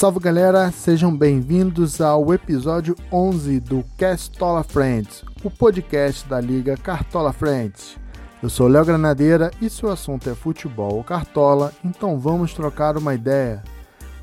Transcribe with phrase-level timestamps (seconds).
[0.00, 7.34] Salve galera, sejam bem-vindos ao episódio 11 do Castola Friends, o podcast da Liga Cartola
[7.34, 7.98] Friends.
[8.42, 12.96] Eu sou Léo Granadeira e se o assunto é futebol ou cartola, então vamos trocar
[12.96, 13.62] uma ideia.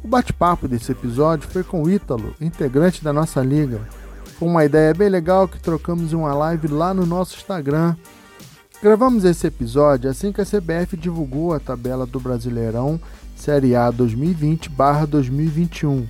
[0.04, 3.80] O bate-papo desse episódio foi com o Ítalo, integrante da nossa liga.
[4.40, 7.96] Foi uma ideia bem legal que trocamos em uma live lá no nosso Instagram.
[8.82, 13.00] Gravamos esse episódio assim que a CBF divulgou a tabela do Brasileirão
[13.38, 16.06] Série A 2020/2021.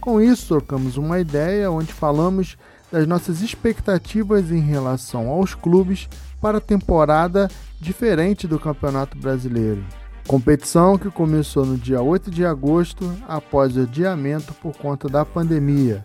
[0.00, 2.56] Com isso, trocamos uma ideia onde falamos
[2.90, 6.08] das nossas expectativas em relação aos clubes
[6.40, 7.48] para a temporada
[7.80, 9.84] diferente do Campeonato Brasileiro.
[10.26, 16.04] Competição que começou no dia 8 de agosto após o adiamento por conta da pandemia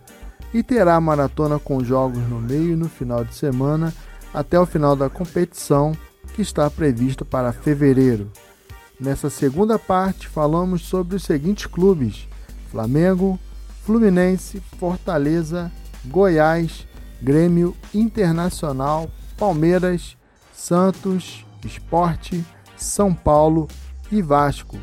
[0.52, 3.92] e terá maratona com jogos no meio e no final de semana
[4.32, 5.92] até o final da competição
[6.34, 8.30] que está prevista para fevereiro.
[8.98, 12.26] Nessa segunda parte, falamos sobre os seguintes clubes:
[12.70, 13.38] Flamengo,
[13.84, 15.70] Fluminense, Fortaleza,
[16.06, 16.86] Goiás,
[17.20, 20.16] Grêmio Internacional, Palmeiras,
[20.54, 22.44] Santos, Esporte,
[22.76, 23.66] São Paulo
[24.12, 24.78] e Vasco.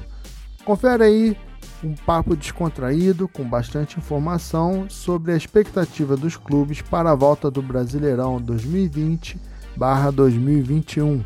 [0.65, 1.37] Confere aí
[1.83, 7.59] um papo descontraído com bastante informação sobre a expectativa dos clubes para a volta do
[7.61, 11.23] Brasileirão 2020/2021.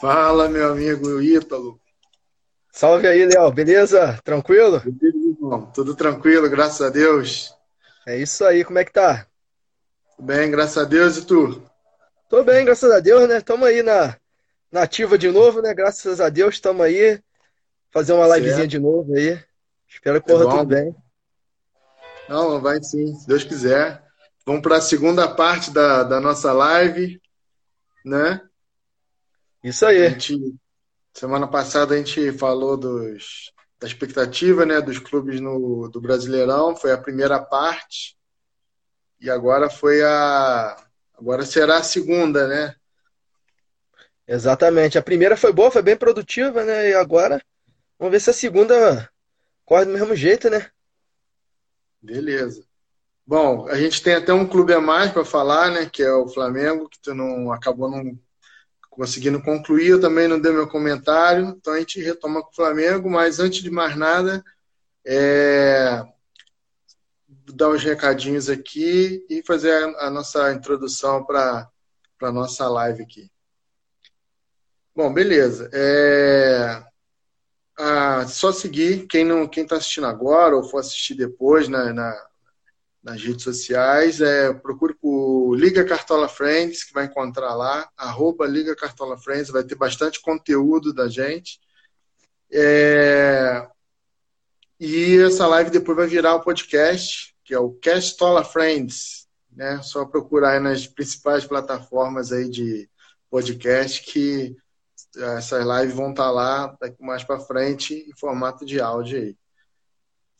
[0.00, 1.80] Fala, meu amigo Ítalo.
[2.70, 3.50] Salve aí, Léo.
[3.50, 4.20] Beleza?
[4.22, 4.82] Tranquilo?
[4.84, 7.54] Beleza, Tudo tranquilo, graças a Deus.
[8.06, 8.62] É isso aí.
[8.62, 9.26] Como é que tá?
[10.18, 11.16] Bem, graças a Deus.
[11.16, 11.62] E tu?
[12.28, 13.40] Tô bem, graças a Deus, né?
[13.40, 14.16] Tamo aí na,
[14.70, 15.72] na ativa de novo, né?
[15.72, 17.18] Graças a Deus, tamo aí.
[17.90, 18.70] Fazer uma livezinha certo.
[18.70, 19.42] de novo aí.
[19.88, 20.94] Espero que corra é tudo bem.
[22.28, 24.04] Não, vai sim, se Deus quiser.
[24.44, 27.20] Vamos para a segunda parte da, da nossa live,
[28.04, 28.42] né?
[29.66, 30.10] Isso aí.
[30.10, 30.54] Gente,
[31.12, 36.92] semana passada a gente falou dos, da expectativa né, dos clubes no, do Brasileirão, foi
[36.92, 38.16] a primeira parte.
[39.20, 40.76] E agora foi a.
[41.18, 42.76] Agora será a segunda, né?
[44.28, 44.98] Exatamente.
[44.98, 46.90] A primeira foi boa, foi bem produtiva, né?
[46.90, 47.42] E agora
[47.98, 49.10] vamos ver se a segunda
[49.64, 50.70] corre do mesmo jeito, né?
[52.00, 52.64] Beleza.
[53.26, 55.90] Bom, a gente tem até um clube a mais para falar, né?
[55.90, 58.16] Que é o Flamengo, que tu não acabou não
[58.96, 63.10] conseguindo concluir, eu também não dei meu comentário, então a gente retoma com o Flamengo,
[63.10, 64.42] mas antes de mais nada,
[65.06, 66.02] é,
[67.54, 71.70] dar uns recadinhos aqui e fazer a, nossa introdução para
[72.22, 73.30] a nossa live aqui.
[74.94, 75.68] Bom, beleza.
[75.74, 76.82] É,
[78.26, 82.26] só seguir quem não quem está assistindo agora ou for assistir depois na, na
[83.06, 84.20] nas redes sociais.
[84.20, 89.64] É, procure por Liga Cartola Friends, que vai encontrar lá, arroba Liga Cartola Friends, vai
[89.64, 91.58] ter bastante conteúdo da gente.
[92.52, 93.66] É,
[94.78, 99.26] e essa live depois vai virar o um podcast, que é o Castola Friends.
[99.50, 99.80] Né?
[99.82, 102.88] Só procurar aí nas principais plataformas aí de
[103.30, 104.54] podcast que
[105.16, 109.36] essas lives vão estar lá mais para frente em formato de áudio aí.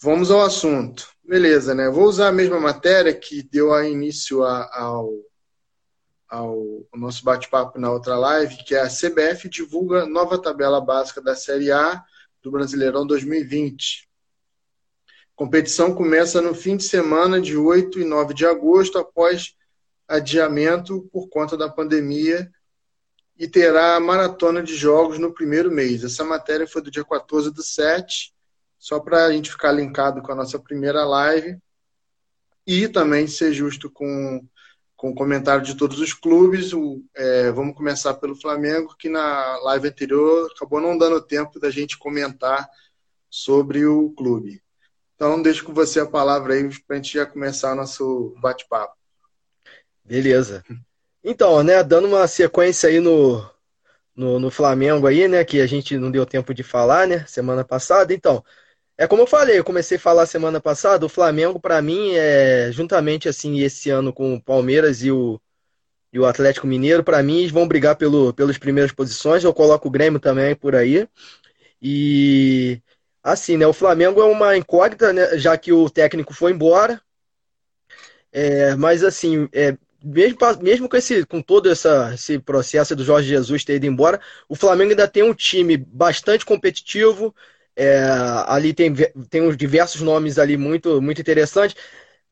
[0.03, 1.09] Vamos ao assunto.
[1.25, 1.89] Beleza, né?
[1.89, 5.11] Vou usar a mesma matéria que deu a início ao,
[6.29, 11.35] ao, nosso bate-papo na outra live, que é a CBF divulga nova tabela básica da
[11.35, 12.05] Série A
[12.43, 14.07] do Brasileirão 2020.
[15.35, 19.55] competição começa no fim de semana de 8 e 9 de agosto, após
[20.07, 22.53] adiamento por conta da pandemia,
[23.39, 26.05] e terá a maratona de jogos no primeiro mês.
[26.05, 28.36] Essa matéria foi do dia 14 do 7
[28.87, 31.59] só para a gente ficar linkado com a nossa primeira live
[32.65, 34.41] e também ser justo com,
[34.95, 36.73] com o comentário de todos os clubes.
[36.73, 41.69] O, é, vamos começar pelo Flamengo, que na live anterior acabou não dando tempo da
[41.69, 42.65] gente comentar
[43.29, 44.63] sobre o clube.
[45.17, 48.95] Então, deixo com você a palavra aí para a gente já começar nosso bate-papo.
[50.05, 50.65] Beleza.
[51.25, 53.45] Então, né, dando uma sequência aí no,
[54.15, 57.65] no, no, Flamengo aí, né, que a gente não deu tempo de falar, né, semana
[57.65, 58.15] passada.
[58.15, 58.45] Então,
[58.99, 62.71] é como eu falei, eu comecei a falar semana passada, o Flamengo para mim é
[62.73, 65.41] juntamente assim esse ano com o Palmeiras e o,
[66.13, 69.45] e o Atlético Mineiro, para mim eles vão brigar pelo, pelas primeiras posições.
[69.45, 71.07] Eu coloco o Grêmio também por aí.
[71.81, 72.81] E
[73.23, 77.01] assim, né, o Flamengo é uma incógnita, né, já que o técnico foi embora.
[78.33, 83.29] É, mas assim, é, mesmo, mesmo com, esse, com todo essa, esse processo do Jorge
[83.29, 87.35] Jesus ter ido embora, o Flamengo ainda tem um time bastante competitivo,
[87.77, 88.01] é,
[88.47, 88.95] ali tem,
[89.29, 91.77] tem uns diversos nomes ali muito, muito interessantes.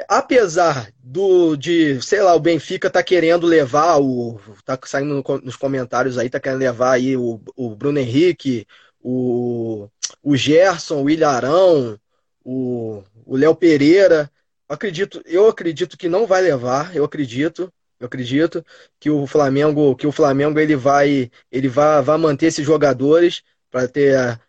[0.08, 4.41] Apesar do de, sei lá, o Benfica tá querendo levar o.
[4.64, 8.67] tá saindo nos comentários aí, tá querendo levar aí o, o Bruno Henrique,
[9.00, 9.88] o,
[10.23, 11.99] o Gerson, o Ilharão,
[12.44, 13.05] o
[13.37, 14.31] Léo Pereira.
[14.69, 18.64] Acredito, eu acredito que não vai levar, eu acredito, eu acredito
[18.99, 23.87] que o Flamengo, que o Flamengo ele vai, ele vai, vai manter esses jogadores para
[23.87, 24.40] ter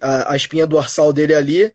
[0.00, 1.72] a, a, a espinha dorsal dele ali.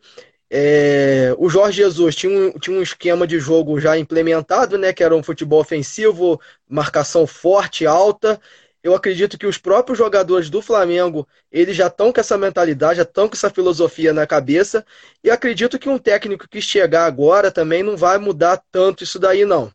[0.55, 4.94] É, o Jorge Jesus tinha um, tinha um esquema de jogo já implementado, né?
[4.94, 6.39] Que era um futebol ofensivo,
[6.69, 8.39] marcação forte, alta.
[8.83, 13.03] Eu acredito que os próprios jogadores do Flamengo, eles já estão com essa mentalidade, já
[13.03, 14.85] estão com essa filosofia na cabeça.
[15.23, 19.45] E acredito que um técnico que chegar agora também não vai mudar tanto isso daí,
[19.45, 19.71] não.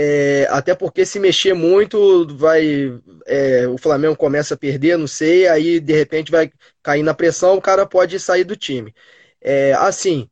[0.00, 5.48] É, até porque se mexer muito, vai é, o Flamengo começa a perder, não sei,
[5.48, 6.52] aí de repente vai
[6.84, 8.94] cair na pressão, o cara pode sair do time.
[9.40, 10.30] É, assim,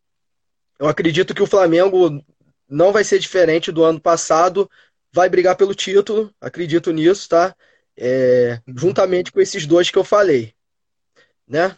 [0.79, 2.25] eu acredito que o Flamengo
[2.69, 4.71] não vai ser diferente do ano passado,
[5.13, 7.53] vai brigar pelo título, acredito nisso, tá?
[7.97, 10.55] É, juntamente com esses dois que eu falei,
[11.45, 11.77] né?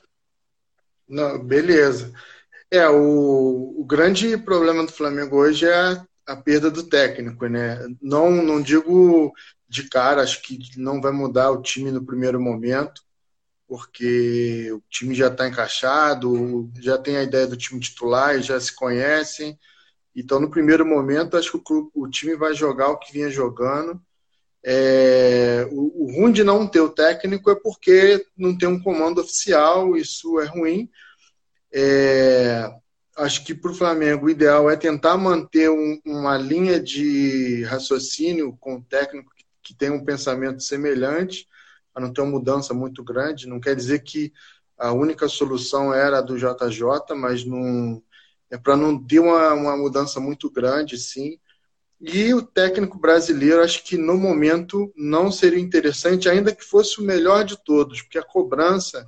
[1.08, 2.12] Não, beleza.
[2.70, 7.79] É, o, o grande problema do Flamengo hoje é a perda do técnico, né?
[8.03, 9.33] Não, não digo
[9.67, 13.03] de cara, acho que não vai mudar o time no primeiro momento,
[13.67, 18.75] porque o time já está encaixado, já tem a ideia do time titular, já se
[18.75, 19.59] conhecem.
[20.15, 24.01] Então, no primeiro momento, acho que o, o time vai jogar o que vinha jogando.
[24.63, 29.21] É, o, o ruim de não ter o técnico é porque não tem um comando
[29.21, 30.91] oficial, isso é ruim.
[31.73, 32.71] É,
[33.19, 38.56] acho que para o Flamengo o ideal é tentar manter um, uma linha de raciocínio
[38.61, 41.47] com o técnico que, que tem um pensamento semelhante,
[41.93, 43.49] para não ter uma mudança muito grande.
[43.49, 44.32] Não quer dizer que
[44.79, 48.03] a única solução era a do JJ, mas não,
[48.50, 51.38] é para não ter uma, uma mudança muito grande, sim.
[52.00, 57.05] E o técnico brasileiro, acho que no momento não seria interessante, ainda que fosse o
[57.05, 59.05] melhor de todos, porque a cobrança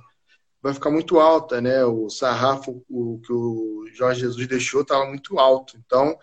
[0.61, 1.83] vai ficar muito alta, né?
[1.85, 5.75] O sarrafo o, que o Jorge Jesus deixou estava muito alto.
[5.77, 6.17] Então,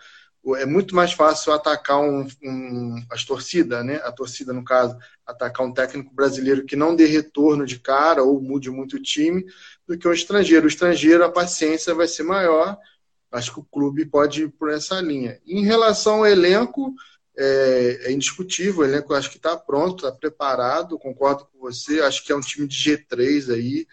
[0.55, 3.97] é muito mais fácil atacar um, um, as torcidas, né?
[3.97, 8.41] A torcida, no caso, atacar um técnico brasileiro que não dê retorno de cara ou
[8.41, 9.45] mude muito o time,
[9.85, 10.65] do que um estrangeiro.
[10.65, 12.77] O estrangeiro, a paciência vai ser maior.
[13.31, 15.39] Acho que o clube pode ir por essa linha.
[15.45, 16.95] Em relação ao elenco,
[17.37, 18.81] é, é indiscutível.
[18.81, 20.97] O elenco acho que está pronto, está preparado.
[20.97, 21.99] Concordo com você.
[22.01, 23.85] Acho que é um time de G3 aí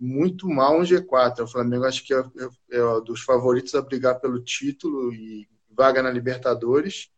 [0.00, 1.40] muito mal um G4.
[1.40, 6.02] O Flamengo acho que é, é, é dos favoritos a brigar pelo título e vaga
[6.02, 7.10] na Libertadores.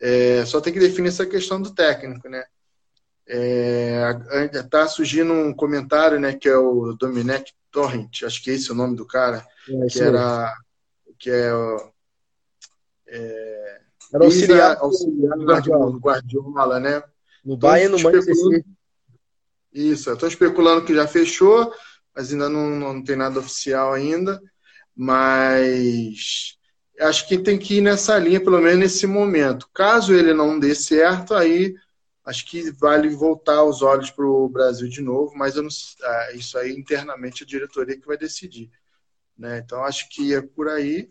[0.00, 2.44] É, só tem que definir essa questão do técnico, né?
[3.26, 8.70] Está é, surgindo um comentário, né, que é o Domenech Torrent, acho que é esse
[8.70, 10.52] o nome do cara, é, que era
[11.18, 11.50] que é,
[13.06, 13.80] é
[14.12, 17.02] era auxiliar, auxiliar do Guardiola, Guardiola, né?
[17.42, 18.64] No Bayern, no Manchester
[19.72, 21.72] Isso, eu estou especulando que já fechou,
[22.14, 24.40] mas ainda não, não tem nada oficial ainda.
[24.94, 26.58] Mas
[27.00, 29.68] acho que tem que ir nessa linha, pelo menos nesse momento.
[29.72, 31.74] Caso ele não dê certo, aí
[32.24, 35.68] acho que vale voltar os olhos para o Brasil de novo, mas não,
[36.02, 38.70] ah, isso aí internamente a diretoria que vai decidir.
[39.36, 39.58] Né?
[39.58, 41.10] Então acho que é por aí.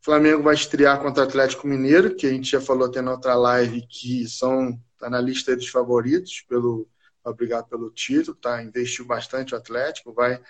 [0.00, 3.12] O Flamengo vai estrear contra o Atlético Mineiro, que a gente já falou até na
[3.12, 6.88] outra live que são tá na lista dos favoritos pelo
[7.24, 8.62] vai brigar pelo título, tá?
[8.62, 10.40] Investiu bastante o Atlético, vai.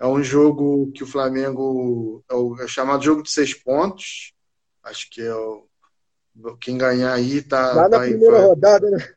[0.00, 4.32] É um jogo que o Flamengo é o, é o chamado jogo de seis pontos.
[4.82, 5.66] Acho que é o
[6.60, 7.72] quem ganhar aí tá.
[7.72, 9.14] Lá na tá primeira rodada, né?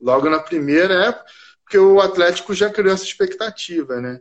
[0.00, 1.24] Logo na primeira, é
[1.64, 4.20] porque o Atlético já criou essa expectativa, né?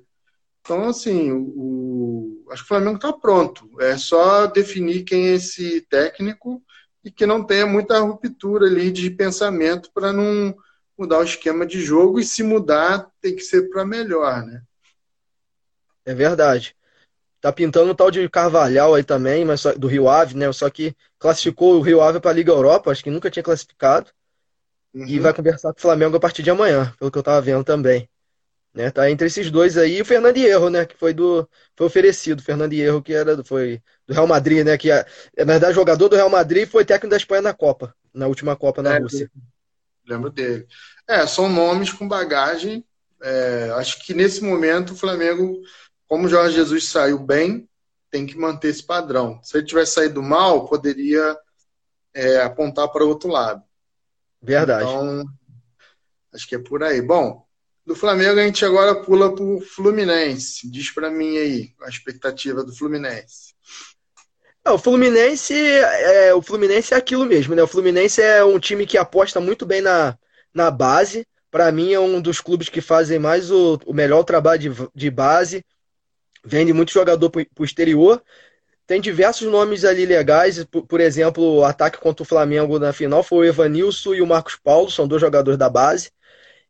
[0.62, 3.70] Então, assim, o, acho que o Flamengo está pronto.
[3.80, 6.62] É só definir quem é esse técnico
[7.04, 10.56] e que não tenha muita ruptura ali de pensamento para não
[11.00, 14.62] mudar o esquema de jogo e se mudar tem que ser para melhor, né?
[16.06, 16.76] É verdade.
[17.42, 20.52] Tá pintando o tal de Carvalhal aí também, mas só, do Rio Ave, né?
[20.52, 24.12] Só que classificou o Rio Ave para a Liga Europa, acho que nunca tinha classificado.
[24.94, 25.06] Uhum.
[25.06, 27.64] E vai conversar com o Flamengo a partir de amanhã, pelo que eu tava vendo
[27.64, 28.10] também.
[28.74, 28.92] Né?
[28.92, 30.86] Tá entre esses dois aí, o Fernando Hierro, né?
[30.86, 34.78] Que foi do foi oferecido, o Fernando Hierro, que era foi do Real Madrid, né?
[34.78, 35.06] Que é,
[35.38, 38.84] na verdade jogador do Real Madrid foi técnico da Espanha na Copa, na última Copa
[38.84, 39.32] na é, Rússia.
[40.10, 40.68] Lembro dele.
[41.08, 42.84] É, são nomes com bagagem.
[43.22, 45.62] É, acho que nesse momento o Flamengo,
[46.08, 47.70] como o Jorge Jesus saiu bem,
[48.10, 49.40] tem que manter esse padrão.
[49.44, 51.38] Se ele tivesse saído mal, poderia
[52.14, 53.62] é, apontar para o outro lado.
[54.42, 54.84] Verdade.
[54.84, 55.26] Então,
[56.34, 57.02] acho que é por aí.
[57.02, 57.46] Bom,
[57.86, 60.70] do Flamengo a gente agora pula para o Fluminense.
[60.70, 63.54] Diz para mim aí a expectativa do Fluminense.
[64.66, 67.64] É, o Fluminense é, o Fluminense é aquilo mesmo, né?
[67.64, 70.18] O Fluminense é um time que aposta muito bem na,
[70.54, 71.26] na base.
[71.50, 75.10] Para mim, é um dos clubes que fazem mais o, o melhor trabalho de, de
[75.10, 75.66] base.
[76.44, 78.22] vende muito jogador para o exterior.
[78.86, 83.24] Tem diversos nomes ali legais, por, por, exemplo, o ataque contra o Flamengo na final
[83.24, 86.12] foi o Evanilson e o Marcos Paulo, são dois jogadores da base.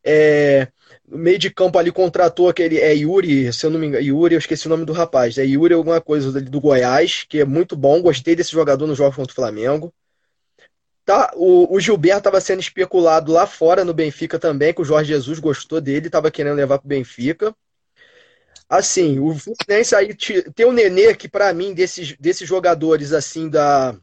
[0.04, 0.68] É,
[1.10, 4.34] no meio de campo ali contratou aquele é Yuri, se eu não me engano, Yuri,
[4.34, 5.36] eu esqueci o nome do rapaz.
[5.36, 9.16] É Yuri alguma coisa do Goiás, que é muito bom, gostei desse jogador no jogo
[9.16, 9.92] contra o Flamengo.
[11.04, 15.08] Tá, o, o Gilberto estava sendo especulado lá fora no Benfica também, que o Jorge
[15.08, 17.52] Jesus gostou dele, estava querendo levar para o Benfica.
[18.68, 20.14] Assim, o Fluminense aí
[20.54, 23.96] tem o Nenê, que para mim, desses, desses jogadores assim da,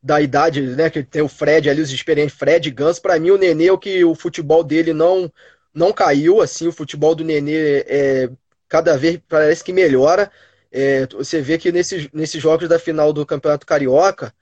[0.00, 0.88] da idade, né?
[0.88, 4.04] Que tem o Fred ali, os experientes, Fred Ganso, para mim o Nenê, o que
[4.04, 5.32] o futebol dele não
[5.76, 8.30] não caiu, assim, o futebol do Nenê é,
[8.68, 10.30] cada vez parece que melhora.
[10.72, 14.34] É, você vê que nesses, nesses jogos da final do Campeonato Carioca,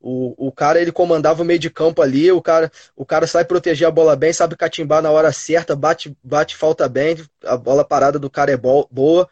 [0.00, 3.48] o, o cara ele comandava o meio de campo ali, o cara, o cara sabe
[3.48, 7.84] proteger a bola bem, sabe catimbar na hora certa, bate, bate falta bem, a bola
[7.84, 9.28] parada do cara é boa.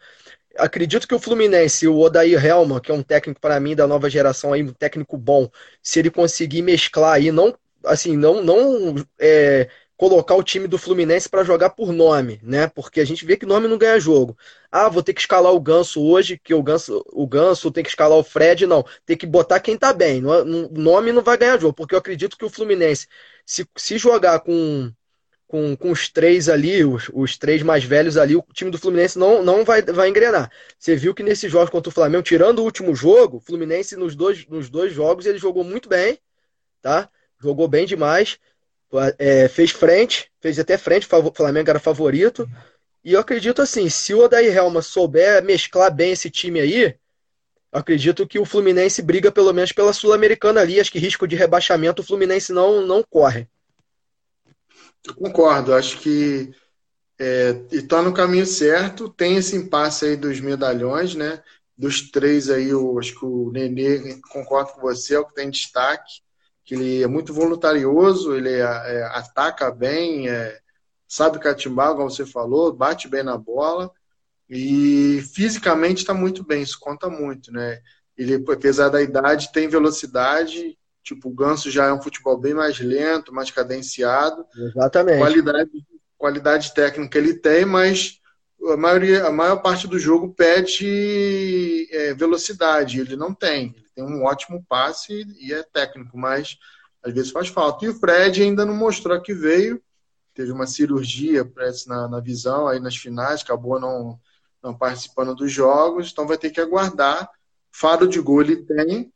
[0.57, 4.09] Acredito que o Fluminense, o Odair Helma, que é um técnico para mim da nova
[4.09, 5.49] geração aí, um técnico bom,
[5.81, 11.27] se ele conseguir mesclar aí, não assim, não não é, colocar o time do Fluminense
[11.27, 12.67] para jogar por nome, né?
[12.67, 14.37] Porque a gente vê que nome não ganha jogo.
[14.71, 17.89] Ah, vou ter que escalar o Ganso hoje, que o Ganso, o Ganso tem que
[17.89, 18.85] escalar o Fred, não.
[19.05, 20.21] Tem que botar quem tá bem.
[20.71, 23.07] Nome não vai ganhar jogo, porque eu acredito que o Fluminense,
[23.45, 24.89] se, se jogar com,
[25.45, 29.19] com, com os três ali, os, os três mais velhos ali, o time do Fluminense
[29.19, 30.49] não, não vai, vai engrenar.
[30.77, 34.15] Você viu que nesse jogo contra o Flamengo, tirando o último jogo, o Fluminense nos
[34.15, 36.17] dois, nos dois jogos ele jogou muito bem,
[36.81, 37.09] tá?
[37.37, 38.39] Jogou bem demais
[39.17, 42.49] é, fez frente, fez até frente, o Flamengo era favorito.
[43.03, 46.95] E eu acredito assim, se o Odair Helma souber mesclar bem esse time aí,
[47.71, 50.79] acredito que o Fluminense briga pelo menos pela Sul-Americana ali.
[50.79, 53.47] Acho que risco de rebaixamento o Fluminense não, não corre.
[55.07, 56.51] Eu concordo, acho que
[57.17, 59.07] é, está no caminho certo.
[59.07, 61.41] Tem esse impasse aí dos medalhões, né?
[61.77, 65.49] Dos três aí, eu acho que o Nenê, concordo com você, é o que tem
[65.49, 66.21] destaque
[66.69, 70.59] que ele é muito voluntarioso, ele é, é, ataca bem, é,
[71.07, 73.89] sabe catimbar, como você falou, bate bem na bola
[74.47, 77.79] e fisicamente está muito bem, isso conta muito, né?
[78.15, 82.77] Ele, apesar da idade, tem velocidade, tipo, o Ganso já é um futebol bem mais
[82.77, 84.45] lento, mais cadenciado.
[84.55, 85.17] Exatamente.
[85.17, 85.71] Qualidade,
[86.19, 88.19] qualidade técnica ele tem, mas
[88.71, 93.73] a, maioria, a maior parte do jogo pede é, velocidade, ele não tem.
[93.75, 96.57] Ele tem um ótimo passe e é técnico, mas
[97.03, 97.85] às vezes faz falta.
[97.85, 99.81] E o Fred ainda não mostrou que veio,
[100.33, 101.49] teve uma cirurgia
[101.85, 104.17] na, na visão aí nas finais, acabou não,
[104.63, 107.29] não participando dos jogos, então vai ter que aguardar.
[107.71, 109.11] Faro de gol ele tem,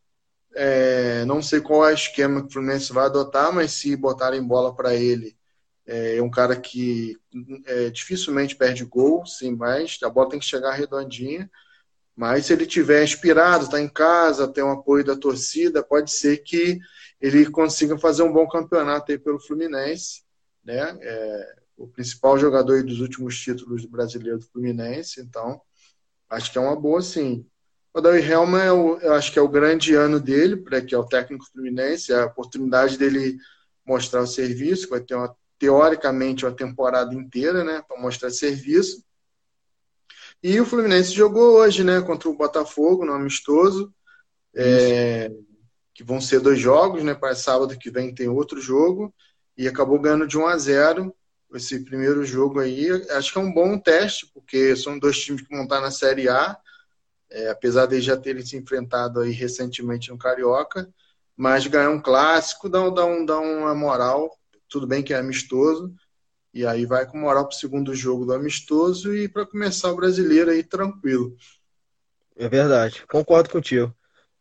[0.54, 4.46] é, não sei qual é o esquema que o Fluminense vai adotar, mas se botarem
[4.46, 5.36] bola para ele,
[5.86, 7.18] é, é um cara que
[7.66, 11.50] é, dificilmente perde gol, sim, mas a bola tem que chegar redondinha.
[12.16, 16.38] Mas se ele tiver inspirado, está em casa, tem o apoio da torcida, pode ser
[16.38, 16.80] que
[17.20, 20.24] ele consiga fazer um bom campeonato aí pelo Fluminense,
[20.64, 20.98] né?
[21.02, 25.60] É, o principal jogador dos últimos títulos do brasileiro do Fluminense, então
[26.30, 27.46] acho que é uma boa sim.
[27.94, 30.96] O Davi Helma, é o, eu acho que é o grande ano dele, para que
[30.96, 33.38] é o técnico fluminense, é a oportunidade dele
[33.86, 39.04] mostrar o serviço, vai ter uma, teoricamente uma temporada inteira, né, para mostrar serviço.
[40.44, 43.94] E o Fluminense jogou hoje, né, contra o Botafogo, no amistoso.
[44.54, 45.32] É,
[45.94, 47.14] que vão ser dois jogos, né?
[47.14, 49.14] Para sábado que vem tem outro jogo.
[49.58, 51.16] E acabou ganhando de 1 a 0
[51.54, 52.90] esse primeiro jogo aí.
[53.12, 56.28] Acho que é um bom teste, porque são dois times que vão estar na Série
[56.28, 56.58] A.
[57.30, 60.90] É, apesar de já terem se enfrentado aí recentemente no Carioca.
[61.38, 64.38] Mas ganhar um clássico dá, dá, um, dá uma moral.
[64.68, 65.94] Tudo bem que é amistoso,
[66.54, 69.96] e aí vai com moral para o segundo jogo do amistoso e para começar o
[69.96, 71.36] brasileiro aí tranquilo.
[72.36, 73.94] É verdade, concordo contigo.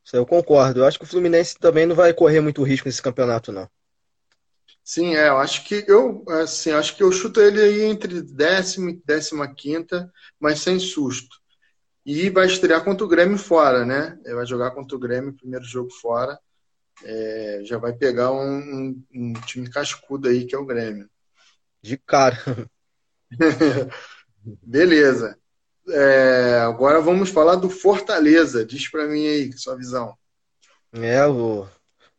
[0.05, 0.81] Isso eu concordo.
[0.81, 3.69] Eu acho que o Fluminense também não vai correr muito risco nesse campeonato, não.
[4.85, 8.91] Sim, é, eu acho que eu assim, acho que eu chuto ele aí entre décima
[8.91, 11.37] e décima quinta, mas sem susto.
[12.05, 14.19] E vai estrear contra o Grêmio fora, né?
[14.25, 16.37] Ele vai jogar contra o Grêmio, primeiro jogo fora.
[17.05, 21.09] É, já vai pegar um, um, um time cascudo aí, que é o Grêmio.
[21.83, 22.39] De cara.
[24.63, 25.37] Beleza.
[25.89, 28.65] É, agora vamos falar do Fortaleza.
[28.65, 30.17] Diz para mim aí, sua visão.
[30.93, 31.67] É, o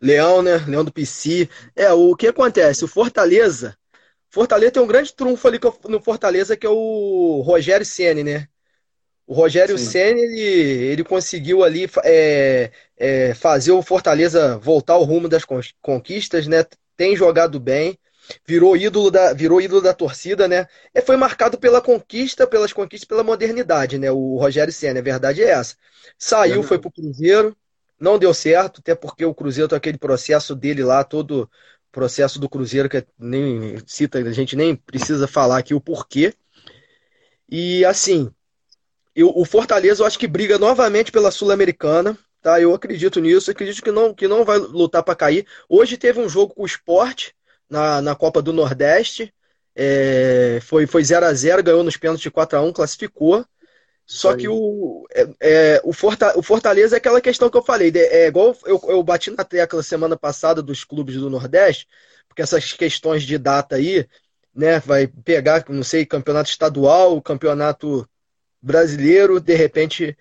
[0.02, 0.58] Leão, né?
[0.68, 1.50] Leão do PC.
[1.76, 2.84] É, o que acontece?
[2.84, 3.78] O Fortaleza.
[4.30, 8.48] Fortaleza tem um grande trunfo ali no Fortaleza, que é o Rogério Ceni, né?
[9.26, 15.30] O Rogério Ceni ele, ele conseguiu ali é, é, fazer o Fortaleza voltar ao rumo
[15.30, 15.46] das
[15.82, 16.66] conquistas, né?
[16.98, 17.98] Tem jogado bem.
[18.46, 20.68] Virou ídolo da, virou ídolo da torcida, né?
[20.94, 24.12] E foi marcado pela conquista, pelas conquistas, pela modernidade, né?
[24.12, 25.76] O Rogério Senna, a verdade é essa.
[26.18, 26.64] Saiu, uhum.
[26.64, 27.56] foi pro Cruzeiro,
[28.00, 31.50] não deu certo, até porque o Cruzeiro tem aquele processo dele lá, todo
[31.92, 36.34] processo do Cruzeiro que nem cita, a gente nem precisa falar aqui o porquê.
[37.48, 38.32] E assim,
[39.16, 42.60] eu, o Fortaleza eu acho que briga novamente pela Sul-Americana, tá?
[42.60, 45.46] Eu acredito nisso, acredito que não, que não vai lutar para cair.
[45.70, 47.30] Hoje teve um jogo com o Sport
[47.74, 49.34] na, na Copa do Nordeste,
[49.76, 53.44] é, foi, foi 0 a 0 ganhou nos pênaltis de 4 a 1 classificou.
[54.06, 57.92] Só que o, é, é, o, Forta, o Fortaleza é aquela questão que eu falei.
[57.96, 61.88] É igual eu, eu bati na tecla semana passada dos clubes do Nordeste,
[62.28, 64.08] porque essas questões de data aí,
[64.54, 68.08] né, vai pegar, não sei, campeonato estadual, campeonato
[68.62, 70.16] brasileiro, de repente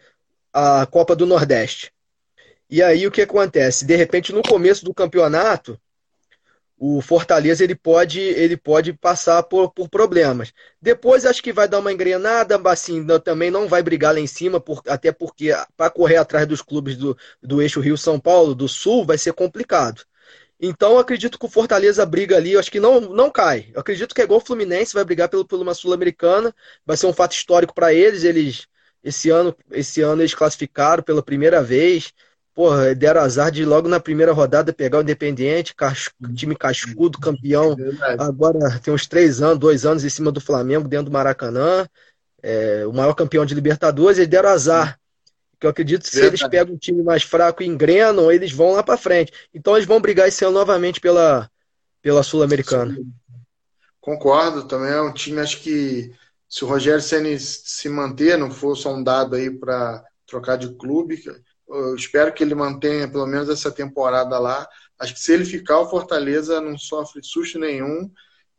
[0.53, 1.93] a Copa do Nordeste.
[2.71, 3.85] E aí o que acontece?
[3.85, 5.79] De repente, no começo do campeonato,
[6.85, 10.53] o Fortaleza ele pode ele pode passar por, por problemas.
[10.81, 14.59] Depois acho que vai dar uma engrenada, assim, também não vai brigar lá em cima,
[14.59, 19.07] por, até porque para correr atrás dos clubes do, do eixo Rio-São Paulo, do Sul,
[19.07, 20.03] vai ser complicado.
[20.61, 23.71] Então acredito que o Fortaleza briga ali, acho que não, não cai.
[23.73, 26.53] Eu acredito que é igual o Fluminense, vai brigar pelo, por uma Sul-Americana,
[26.85, 28.25] vai ser um fato histórico para eles.
[28.25, 28.67] Eles
[29.05, 32.13] esse ano, esse ano eles classificaram pela primeira vez
[32.55, 35.75] porra, deram azar de logo na primeira rodada pegar o Independiente,
[36.35, 37.77] time cascudo, campeão.
[38.19, 41.87] Agora tem uns três anos, dois anos em cima do Flamengo, dentro do Maracanã.
[42.43, 44.99] É, o maior campeão de Libertadores, eles deram azar.
[45.59, 48.73] Que eu acredito que se eles pegam um time mais fraco e engrenam, eles vão
[48.73, 49.33] lá para frente.
[49.55, 51.49] Então eles vão brigar esse ano novamente pela,
[52.03, 52.99] pela Sul-Americana.
[54.01, 56.13] Concordo, também é um time, acho que
[56.49, 60.75] se o Rogério Senna se manter, não for só um dado aí para trocar de
[60.75, 61.23] clube,
[61.73, 64.69] eu espero que ele mantenha pelo menos essa temporada lá.
[64.99, 68.11] Acho que se ele ficar, o Fortaleza não sofre susto nenhum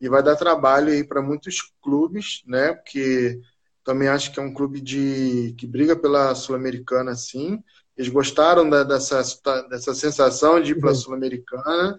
[0.01, 2.73] e vai dar trabalho aí para muitos clubes, né?
[2.73, 3.39] Porque
[3.84, 7.62] também acho que é um clube de que briga pela Sul-Americana, sim.
[7.95, 9.21] Eles gostaram da, dessa,
[9.69, 10.97] dessa sensação de ir para a uhum.
[10.97, 11.97] Sul-Americana.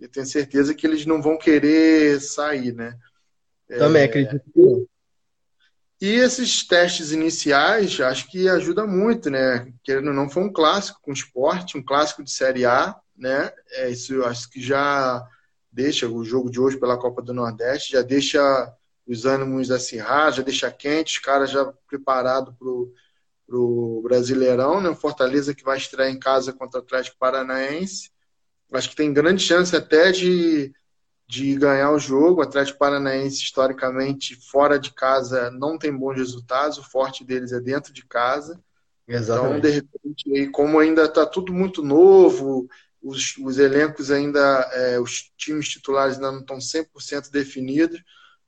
[0.00, 2.96] Eu tenho certeza que eles não vão querer sair, né?
[3.68, 4.88] Também é, acredito.
[6.00, 9.72] E esses testes iniciais, acho que ajuda muito, né?
[9.82, 13.50] Querendo ou não, foi um clássico com esporte, um clássico de Série A, né?
[13.70, 15.26] É, isso acho que já
[15.72, 18.40] deixa o jogo de hoje pela Copa do Nordeste, já deixa
[19.06, 24.94] os ânimos acirrados, já deixa quente, os caras já preparados para o Brasileirão, né?
[24.94, 28.10] Fortaleza que vai estrear em casa contra o Atlético Paranaense.
[28.70, 30.74] Acho que tem grande chance até de
[31.26, 32.40] de ganhar o jogo.
[32.40, 36.78] O Atlético Paranaense, historicamente, fora de casa, não tem bons resultados.
[36.78, 38.60] O forte deles é dentro de casa.
[39.08, 39.58] Exatamente.
[39.58, 42.68] Então, de repente, aí, como ainda está tudo muito novo,
[43.02, 44.40] os, os elencos ainda,
[44.72, 48.02] é, os times titulares ainda não estão 100% definidos,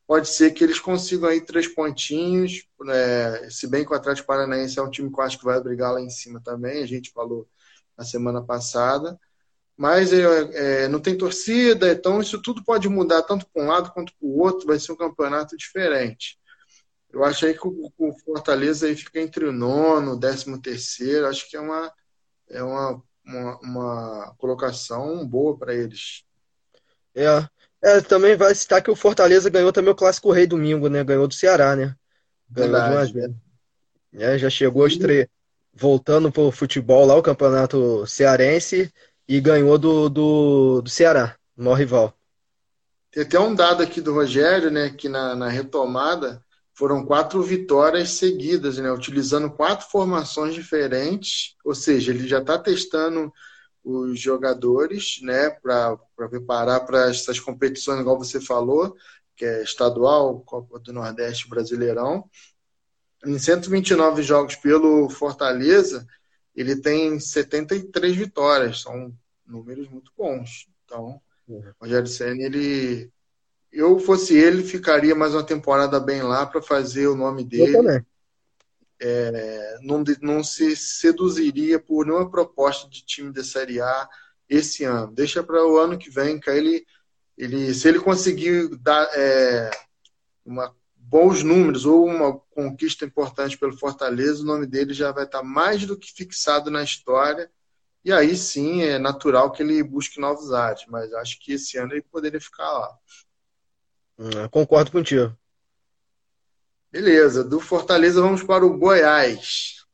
[0.07, 2.67] pode ser que eles consigam aí três pontinhos.
[2.89, 5.61] É, se bem que o Atlético Paranaense é um time que eu acho que vai
[5.61, 7.49] brigar lá em cima também, a gente falou
[7.97, 9.19] na semana passada
[9.79, 10.25] mas é,
[10.83, 14.27] é, não tem torcida, então isso tudo pode mudar tanto para um lado quanto para
[14.27, 16.37] o outro, vai ser um campeonato diferente.
[17.13, 21.29] Eu acho aí que o, o Fortaleza aí fica entre o nono, o décimo terceiro,
[21.29, 21.93] acho que é uma,
[22.51, 26.25] é uma, uma, uma colocação boa para eles.
[27.15, 27.49] É,
[27.81, 31.05] é, também vai citar que o Fortaleza ganhou também o Clássico Rei domingo, né?
[31.05, 31.95] Ganhou do Ceará, né?
[32.51, 33.35] Ganhou Verdade, de
[34.15, 35.31] É, já chegou a estreia,
[35.73, 38.93] voltando para o futebol lá, o campeonato cearense,
[39.29, 42.15] e ganhou do, do, do Ceará, o maior rival.
[43.11, 48.13] Tem até um dado aqui do Rogério, né, que na, na retomada foram quatro vitórias
[48.13, 53.33] seguidas, né, utilizando quatro formações diferentes, ou seja, ele já está testando
[53.83, 55.99] os jogadores, né, para
[56.31, 58.97] preparar para essas competições, igual você falou,
[59.37, 62.25] que é estadual, Copa do Nordeste, Brasileirão.
[63.25, 66.07] Em 129 jogos pelo Fortaleza,
[66.61, 69.15] ele tem 73 vitórias, são
[69.47, 70.69] números muito bons.
[70.85, 73.13] Então, o Rogério Senna, ele.
[73.71, 77.77] Eu fosse ele, ficaria mais uma temporada bem lá para fazer o nome dele.
[77.77, 78.07] Eu também.
[79.01, 84.09] É, não, não se seduziria por nenhuma proposta de time da Série A
[84.49, 85.13] esse ano.
[85.13, 86.85] Deixa para o ano que vem, que ele,
[87.37, 89.71] ele, se ele conseguir dar é,
[90.45, 90.75] uma
[91.09, 95.87] bons números ou uma conquista importante pelo Fortaleza, o nome dele já vai estar mais
[95.87, 97.51] do que fixado na história.
[98.05, 101.93] E aí sim é natural que ele busque novos ares, mas acho que esse ano
[101.93, 102.99] ele poderia ficar lá.
[104.19, 105.35] Hum, concordo contigo.
[106.93, 109.85] Beleza, do Fortaleza vamos para o Goiás.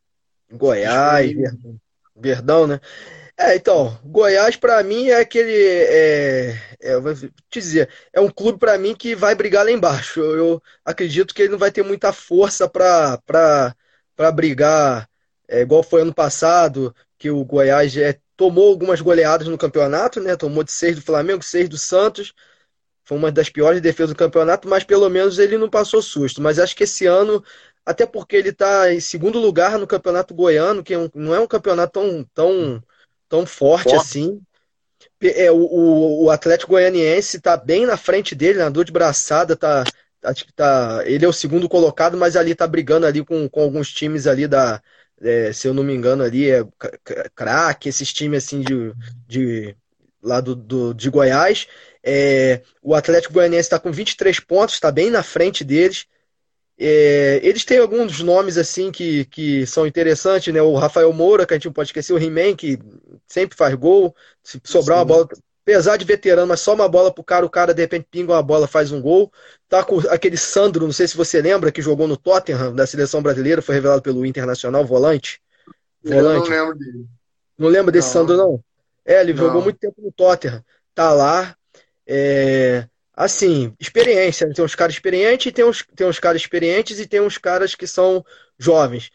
[0.51, 1.81] Goiás, Verdão,
[2.15, 2.81] Verdão né?
[3.37, 5.53] É, então, Goiás para mim é aquele.
[5.53, 10.21] É, é, vou te dizer, é um clube para mim que vai brigar lá embaixo.
[10.21, 13.75] Eu, eu, acredito que ele não vai ter muita força para
[14.33, 15.09] brigar,
[15.49, 20.37] é, igual foi ano passado, que o Goiás é, tomou algumas goleadas no campeonato, né?
[20.37, 22.33] Tomou de seis do Flamengo, seis do Santos.
[23.05, 26.41] Foi uma das piores defesas do campeonato, mas pelo menos ele não passou susto.
[26.41, 27.45] Mas acho que esse ano
[27.85, 31.47] até porque ele está em segundo lugar no campeonato goiano, que é não é um
[31.47, 32.83] campeonato tão, tão,
[33.29, 33.97] tão forte, forte.
[33.97, 34.41] assim.
[35.21, 39.85] É, o, o, Atlético Goianiense está bem na frente dele, na dor de braçada, tá,
[40.23, 43.63] acho que tá, ele é o segundo colocado, mas ali está brigando ali com, com
[43.63, 44.83] alguns times ali da,
[45.21, 46.65] é, se eu não me engano ali, é
[47.35, 48.93] craque, esses times assim de,
[49.27, 49.77] de
[50.23, 51.67] lá do, do, de Goiás.
[52.03, 56.07] É, o Atlético Goianiense está com 23 pontos, está bem na frente deles.
[56.77, 60.61] É, eles têm alguns nomes assim que, que são interessantes, né?
[60.61, 62.79] O Rafael Moura, que a gente não pode esquecer, o He-Man, que
[63.29, 64.15] sempre faz gol.
[64.43, 65.01] Se sobrar Sim.
[65.01, 65.29] uma bola,
[65.63, 68.43] apesar de veterano, mas só uma bola pro cara, o cara de repente pinga uma
[68.43, 69.33] bola, faz um gol.
[69.69, 73.23] Tá com aquele Sandro, não sei se você lembra, que jogou no Tottenham, da seleção
[73.23, 75.41] brasileira, foi revelado pelo Internacional, volante.
[76.03, 76.51] volante.
[76.51, 77.07] Eu não lembro dele.
[77.57, 78.13] Não lembra desse não.
[78.13, 78.65] Sandro, não?
[79.05, 79.45] É, ele não.
[79.45, 80.63] jogou muito tempo no Tottenham.
[80.93, 81.57] Tá lá.
[82.07, 84.53] É assim, experiência.
[84.53, 87.87] Tem uns caras experientes, tem uns, tem uns caras experientes e tem uns caras que
[87.87, 88.25] são
[88.59, 89.11] jovens.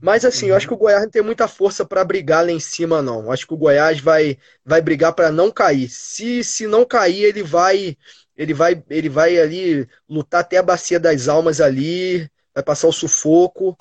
[0.00, 2.58] Mas assim, eu acho que o Goiás não tem muita força para brigar lá em
[2.58, 3.24] cima, não.
[3.24, 5.88] Eu acho que o Goiás vai, vai brigar para não cair.
[5.88, 7.96] Se, se não cair, ele vai
[8.36, 12.92] ele vai ele vai ali lutar até a bacia das almas ali, vai passar o
[12.92, 13.76] sufoco,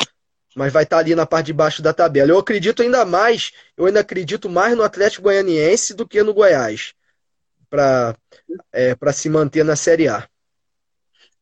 [0.55, 2.31] mas vai estar ali na parte de baixo da tabela.
[2.31, 6.93] Eu acredito ainda mais, eu ainda acredito mais no Atlético Goianiense do que no Goiás
[7.71, 8.15] para
[8.73, 10.27] é, se manter na Série A.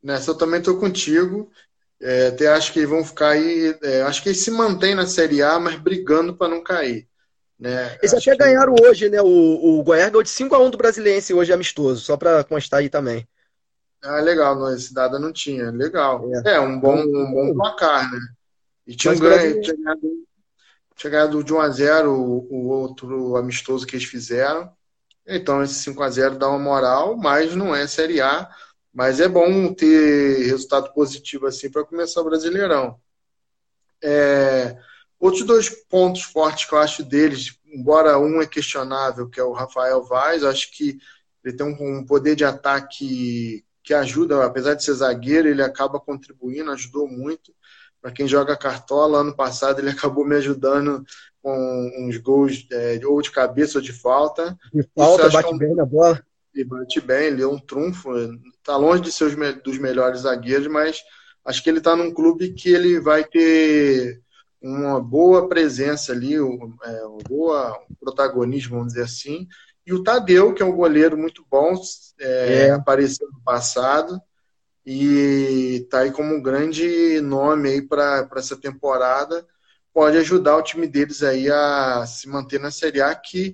[0.02, 1.52] Nessa eu também estou contigo.
[2.00, 3.78] É, até acho que vão ficar aí.
[3.82, 7.08] É, acho que eles se mantêm na Série A, mas brigando para não cair.
[7.60, 7.98] Né?
[7.98, 8.44] Eles acho até que...
[8.46, 9.22] ganharam hoje, né?
[9.22, 13.28] O, o Goiás ganhou de 5x1 do Brasiliense hoje amistoso, sá para constar aí também.
[14.02, 15.70] Ah, legal, não, esse dado não tinha.
[15.72, 16.24] Legal.
[16.46, 18.20] É, é um, bom, um bom placar, né?
[18.88, 20.02] E tinha, um ganho, tinha, ganhado,
[20.96, 24.72] tinha ganhado de 1x0 o, o outro amistoso que eles fizeram.
[25.30, 28.50] Então esse 5 a 0 dá uma moral, mas não é Série A.
[28.94, 33.00] Mas é bom ter resultado positivo assim para começar o Brasileirão.
[34.04, 34.78] É,
[35.20, 39.52] outros dois pontos fortes que eu acho deles, embora um é questionável, que é o
[39.52, 41.00] Rafael Vaz, acho que
[41.44, 46.72] ele tem um, poder de ataque que ajuda, apesar de ser zagueiro, ele acaba contribuindo,
[46.72, 47.54] ajudou muito.
[48.02, 51.04] Para quem joga cartola, ano passado ele acabou me ajudando
[51.42, 54.58] com uns gols é, ou de cabeça ou de falta.
[54.74, 55.58] De falta, bate é um...
[55.58, 56.22] bem na bola.
[56.54, 58.12] E bate bem, ele é um trunfo.
[58.58, 61.02] Está longe de ser dos melhores zagueiros, mas
[61.46, 64.22] acho que ele está num clube que ele vai ter
[64.62, 69.48] uma boa presença ali, um, é, um boa protagonismo, vamos dizer assim.
[69.86, 71.74] E o Tadeu, que é um goleiro muito bom,
[72.20, 72.72] é, é.
[72.72, 74.22] apareceu no passado
[74.86, 79.46] e está aí como um grande nome aí para essa temporada
[80.00, 83.54] pode ajudar o time deles aí a se manter na Série A, que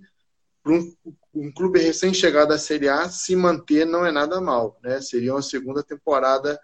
[0.61, 0.95] para um,
[1.33, 5.01] um, clube recém-chegado à Série A, se manter não é nada mal, né?
[5.01, 6.59] Seria uma segunda temporada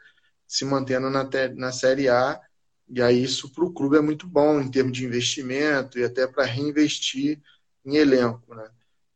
[0.47, 2.39] se mantendo na, na Série A,
[2.87, 6.27] e aí isso para o clube é muito bom em termos de investimento e até
[6.27, 7.41] para reinvestir
[7.83, 8.69] em elenco, né?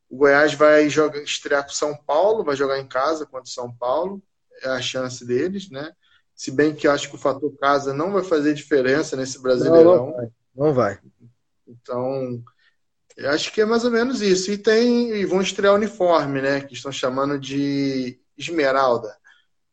[0.10, 3.72] O Goiás vai jogar, estrear com São Paulo, vai jogar em casa contra o São
[3.72, 4.20] Paulo,
[4.64, 5.94] é a chance deles, né?
[6.34, 10.08] Se bem que acho que o fator casa não vai fazer diferença nesse Brasileirão.
[10.08, 11.00] Não, não não vai.
[11.68, 12.44] Então,
[13.18, 14.52] eu acho que é mais ou menos isso.
[14.52, 16.62] E tem e vão estrear o uniforme, né?
[16.62, 19.16] Que estão chamando de esmeralda.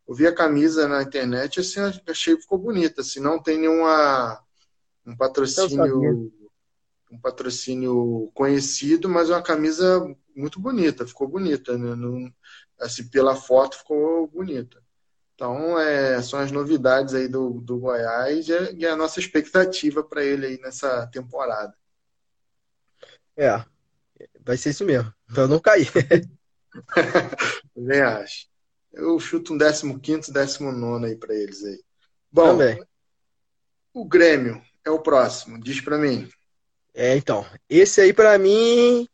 [0.06, 3.00] Eu vi a camisa na internet assim, achei que ficou bonita.
[3.00, 4.42] Assim, não tem nenhuma
[5.06, 6.32] um patrocínio
[7.10, 10.02] um patrocínio conhecido, mas é uma camisa
[10.34, 11.94] muito bonita, ficou bonita, né?
[11.94, 12.32] Não,
[12.80, 14.81] assim, pela foto ficou bonita.
[15.34, 20.24] Então, é, são as novidades aí do, do Goiás e, e a nossa expectativa para
[20.24, 21.74] ele aí nessa temporada.
[23.36, 23.64] É,
[24.40, 25.90] vai ser isso mesmo, para não cair.
[27.74, 28.46] Também acho.
[28.92, 31.80] Eu chuto um 15, 19 aí para eles aí.
[32.30, 32.84] Bom, Também.
[33.94, 36.28] o Grêmio é o próximo, diz para mim.
[36.94, 39.08] É, então, esse aí para mim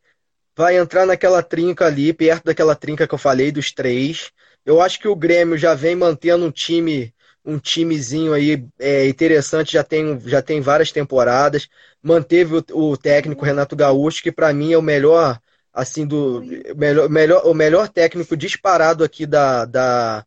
[0.57, 4.33] vai entrar naquela trinca ali, perto daquela trinca que eu falei dos três.
[4.68, 9.72] Eu acho que o Grêmio já vem mantendo um time, um timezinho aí é, interessante,
[9.72, 11.68] já tem, já tem várias temporadas.
[12.02, 15.40] Manteve o, o técnico Renato Gaúcho, que para mim é o melhor,
[15.72, 16.44] assim, do
[16.76, 20.26] melhor, melhor, o melhor técnico disparado aqui da, da,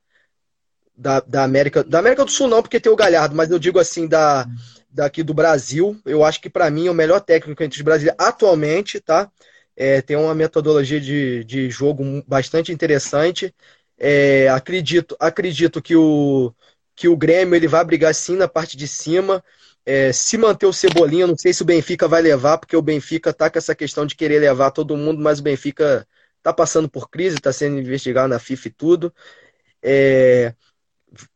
[0.98, 3.78] da, da, América, da América do Sul não, porque tem o Galhardo, mas eu digo
[3.78, 4.48] assim da
[4.90, 6.02] daqui do Brasil.
[6.04, 9.32] Eu acho que para mim é o melhor técnico entre os brasileiros atualmente, tá?
[9.76, 13.54] é, tem uma metodologia de, de jogo bastante interessante.
[14.04, 16.52] É, acredito, acredito que o,
[16.96, 19.44] que o Grêmio ele vai brigar sim na parte de cima.
[19.86, 23.32] É, se manter o Cebolinha, não sei se o Benfica vai levar, porque o Benfica
[23.34, 26.08] tá com essa questão de querer levar todo mundo, mas o Benfica
[26.42, 29.14] tá passando por crise, está sendo investigado na FIFA e tudo.
[29.84, 30.56] É,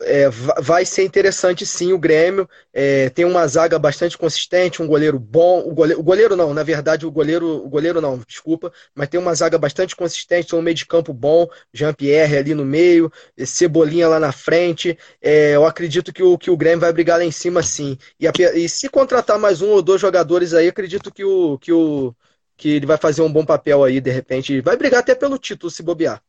[0.02, 2.48] é, vai ser interessante sim o Grêmio.
[2.74, 5.60] É, tem uma zaga bastante consistente, um goleiro bom.
[5.68, 9.20] O goleiro, o goleiro, não, na verdade, o goleiro, o goleiro não, desculpa, mas tem
[9.20, 13.12] uma zaga bastante consistente, um meio de campo bom, Jean-Pierre ali no meio,
[13.46, 14.98] Cebolinha lá na frente.
[15.22, 17.98] É, eu acredito que o, que o Grêmio vai brigar lá em cima sim.
[18.20, 21.74] E, a, e se contratar mais um ou dois jogadores aí, acredito que o, que
[21.74, 22.16] o
[22.58, 24.62] que ele vai fazer um bom papel aí, de repente.
[24.62, 26.24] Vai brigar até pelo título, se bobear.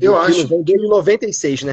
[0.00, 0.46] Eu acho.
[0.62, 1.72] Desde 96, né?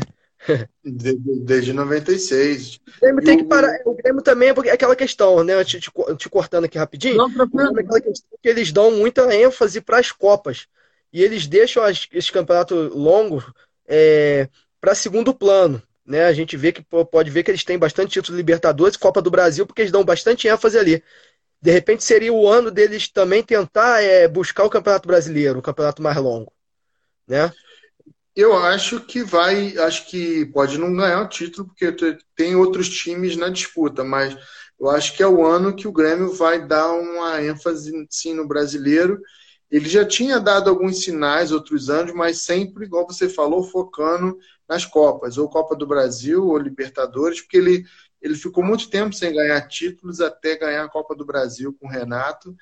[0.84, 2.76] Desde, desde 96.
[2.76, 3.80] O Grêmio tem que parar.
[3.86, 5.64] O Grêmio também é aquela questão, né?
[5.64, 7.18] Te, te, te cortando aqui rapidinho.
[7.18, 10.68] Não, é aquela questão que eles dão muita ênfase para as Copas.
[11.12, 13.44] E eles deixam as, esse campeonato longo
[13.88, 15.82] é, para segundo plano.
[16.06, 16.26] Né?
[16.26, 19.22] A gente vê que pode ver que eles têm bastante título de Libertadores e Copa
[19.22, 21.04] do Brasil, porque eles dão bastante ênfase ali.
[21.60, 26.02] De repente seria o ano deles também tentar é, buscar o Campeonato Brasileiro, o campeonato
[26.02, 26.54] mais longo.
[27.28, 27.52] Né?
[28.36, 31.92] Eu acho que vai, acho que pode não ganhar o título, porque
[32.36, 34.36] tem outros times na disputa, mas
[34.80, 38.46] eu acho que é o ano que o Grêmio vai dar uma ênfase sim no
[38.48, 39.22] brasileiro.
[39.72, 44.86] Ele já tinha dado alguns sinais outros anos, mas sempre, igual você falou, focando nas
[44.86, 47.86] Copas, ou Copa do Brasil, ou Libertadores, porque ele,
[48.22, 51.92] ele ficou muito tempo sem ganhar títulos até ganhar a Copa do Brasil com o
[51.92, 52.54] Renato.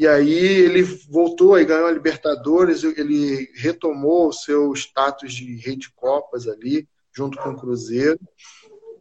[0.00, 5.76] E aí ele voltou e ganhou a Libertadores, ele retomou o seu status de rei
[5.76, 8.18] de Copas ali, junto com o Cruzeiro.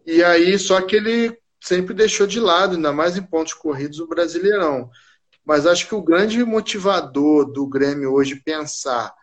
[0.05, 4.09] E aí, só que ele sempre deixou de lado, ainda mais em pontos corridos, o
[4.09, 4.89] Brasileirão.
[5.45, 9.15] Mas acho que o grande motivador do Grêmio hoje pensar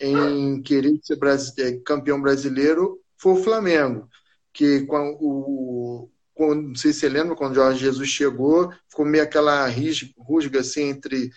[0.00, 4.08] em querer ser campeão brasileiro foi o Flamengo,
[4.52, 9.24] que com o, quando, não sei se você lembra, quando Jorge Jesus chegou, ficou meio
[9.24, 9.68] aquela
[10.16, 11.30] rusga assim entre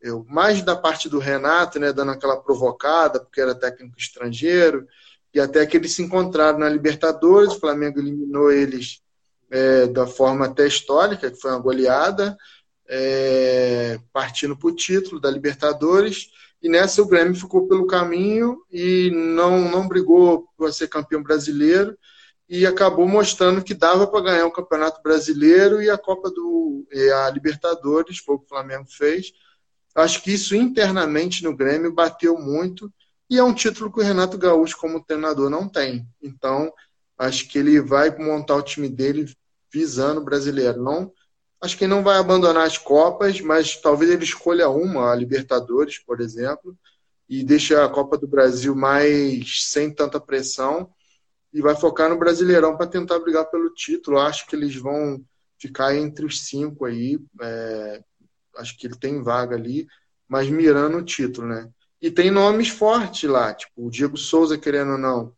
[0.00, 4.86] eu, mais da parte do Renato, né, dando aquela provocada, porque era técnico estrangeiro,
[5.32, 9.00] e até que eles se encontraram na Libertadores, o Flamengo eliminou eles
[9.50, 12.36] é, da forma até histórica, que foi uma goleada,
[12.88, 16.28] é, partindo para o título da Libertadores,
[16.62, 21.96] e nessa o Grêmio ficou pelo caminho e não, não brigou para ser campeão brasileiro,
[22.52, 27.10] e acabou mostrando que dava para ganhar o Campeonato Brasileiro e a Copa do e
[27.10, 29.32] a Libertadores, foi o que o Flamengo fez.
[29.94, 32.92] Acho que isso internamente no Grêmio bateu muito
[33.30, 36.06] e é um título que o Renato Gaúcho como treinador não tem.
[36.22, 36.70] Então,
[37.16, 39.34] acho que ele vai montar o time dele
[39.72, 40.82] visando o brasileiro.
[40.82, 41.10] Não,
[41.58, 46.00] acho que ele não vai abandonar as copas, mas talvez ele escolha uma, a Libertadores,
[46.00, 46.76] por exemplo,
[47.26, 50.92] e deixe a Copa do Brasil mais sem tanta pressão
[51.52, 54.18] e vai focar no Brasileirão para tentar brigar pelo título.
[54.18, 55.22] Acho que eles vão
[55.58, 57.18] ficar entre os cinco aí.
[57.40, 58.02] É,
[58.56, 59.86] acho que ele tem vaga ali,
[60.28, 61.70] mas mirando o título, né?
[62.00, 65.32] E tem nomes fortes lá, tipo o Diego Souza, querendo ou não,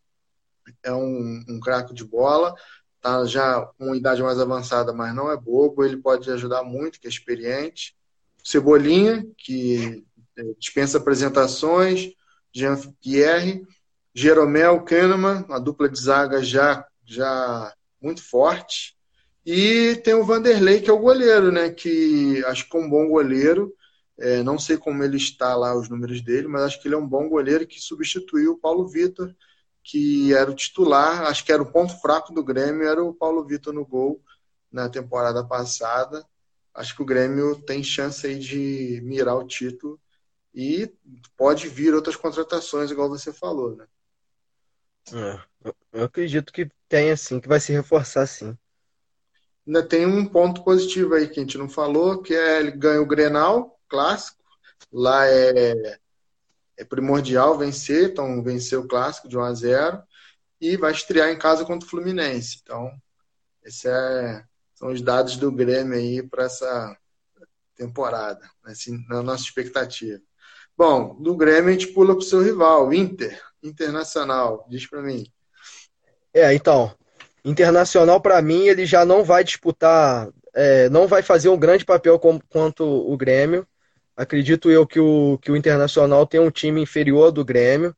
[0.83, 2.55] é um, um craque de bola,
[3.01, 7.07] tá já com idade mais avançada, mas não é bobo, ele pode ajudar muito, que
[7.07, 7.95] é experiente.
[8.43, 10.05] Cebolinha, que
[10.37, 12.13] é, dispensa apresentações,
[12.53, 13.67] Jean Pierre,
[14.15, 18.97] Jeromel, Kahneman, uma dupla de zaga já, já muito forte.
[19.45, 21.71] E tem o Vanderlei, que é o goleiro, né?
[21.71, 23.75] Que acho que é um bom goleiro.
[24.19, 26.99] É, não sei como ele está lá, os números dele, mas acho que ele é
[26.99, 29.35] um bom goleiro que substituiu o Paulo Vitor,
[29.83, 31.25] que era o titular.
[31.25, 34.23] Acho que era o ponto fraco do Grêmio, era o Paulo Vitor no gol
[34.71, 36.25] na temporada passada.
[36.73, 40.01] Acho que o Grêmio tem chance aí de mirar o título
[40.55, 40.93] e
[41.37, 43.87] pode vir outras contratações, igual você falou, né?
[45.13, 45.41] É,
[45.93, 48.57] eu acredito que tem assim, que vai se reforçar sim.
[49.67, 53.01] Ainda tem um ponto positivo aí que a gente não falou, que é ele ganha
[53.01, 54.43] o Grenal, clássico.
[54.93, 55.99] Lá é,
[56.77, 60.03] é primordial vencer, então venceu o clássico de 1 a 0
[60.61, 62.61] e vai estrear em casa contra o Fluminense.
[62.63, 62.91] Então,
[63.63, 66.97] esses é, são os dados do Grêmio aí para essa
[67.75, 70.21] temporada, assim, na nossa expectativa.
[70.77, 73.41] Bom, do Grêmio a gente pula para o seu rival, Inter.
[73.65, 75.27] Internacional, diz para mim.
[76.33, 76.95] É, então,
[77.45, 82.19] Internacional para mim ele já não vai disputar, é, não vai fazer um grande papel
[82.19, 83.67] como, quanto o Grêmio.
[84.17, 87.97] Acredito eu que o, que o Internacional tem um time inferior do Grêmio.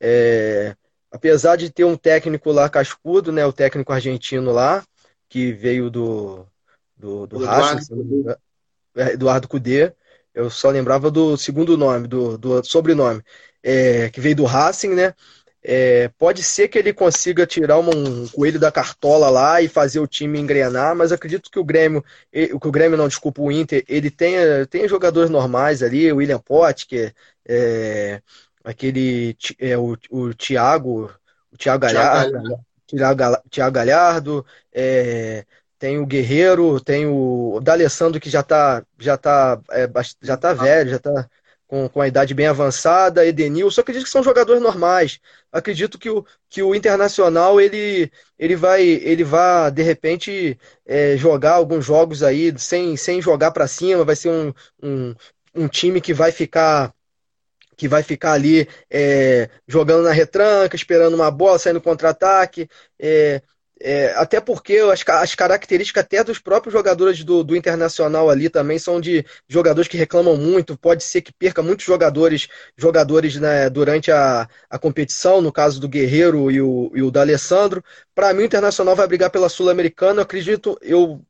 [0.00, 0.76] É,
[1.10, 4.84] apesar de ter um técnico lá cascudo, né, o técnico argentino lá,
[5.28, 6.46] que veio do,
[6.96, 8.24] do, do Eduardo, Racing,
[9.12, 9.92] Eduardo Cudê,
[10.34, 13.22] Eu só lembrava do segundo nome, do, do sobrenome,
[13.64, 15.14] é, que veio do Racing, né?
[15.66, 20.06] É, pode ser que ele consiga tirar um coelho da cartola lá e fazer o
[20.06, 24.10] time engrenar, mas acredito que o Grêmio, que o Grêmio não, desculpa, o Inter, ele
[24.10, 24.34] tem,
[24.68, 27.10] tem jogadores normais ali, o William Pott, que
[27.48, 28.20] é,
[28.62, 31.10] aquele é, o, o Thiago,
[31.50, 35.46] o Thiago Galhardo, Thiago, Thiago Galhardo, é,
[35.78, 39.88] tem o Guerreiro, tem o D'Alessandro que já tá, já tá, é,
[40.20, 41.26] já tá velho, já tá
[41.66, 45.20] com, com a idade bem avançada, Edenil, só acredito que são jogadores normais.
[45.52, 51.52] Acredito que o, que o Internacional ele, ele vai ele vai de repente é, jogar
[51.54, 55.14] alguns jogos aí sem, sem jogar para cima, vai ser um, um,
[55.54, 56.92] um time que vai ficar
[57.76, 62.68] que vai ficar ali é, jogando na retranca, esperando uma bola, saindo contra-ataque.
[62.98, 63.42] É,
[63.86, 68.78] é, até porque as, as, características até dos próprios jogadores do, do, Internacional ali também
[68.78, 70.74] são de jogadores que reclamam muito.
[70.74, 75.86] Pode ser que perca muitos jogadores jogadores né, durante a, a competição, no caso do
[75.86, 77.84] Guerreiro e o, e o D'Alessandro.
[78.14, 80.22] Para mim, o Internacional vai brigar pela Sul-Americana.
[80.22, 81.20] Acredito, eu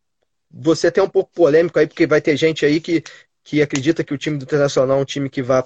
[0.49, 3.03] você até um pouco polêmico aí, porque vai ter gente aí que,
[3.43, 5.64] que acredita que o time do Internacional é um time que vai,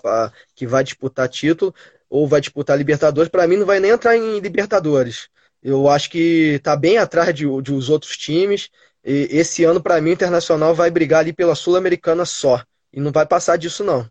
[0.55, 1.75] que vai disputar título
[2.09, 3.31] ou vai disputar Libertadores.
[3.31, 5.29] Para mim, não vai nem entrar em Libertadores.
[5.63, 8.71] Eu acho que está bem atrás de, de os outros times.
[9.05, 12.63] E esse ano, para mim, o Internacional vai brigar ali pela Sul-Americana só.
[12.93, 14.09] E não vai passar disso, não.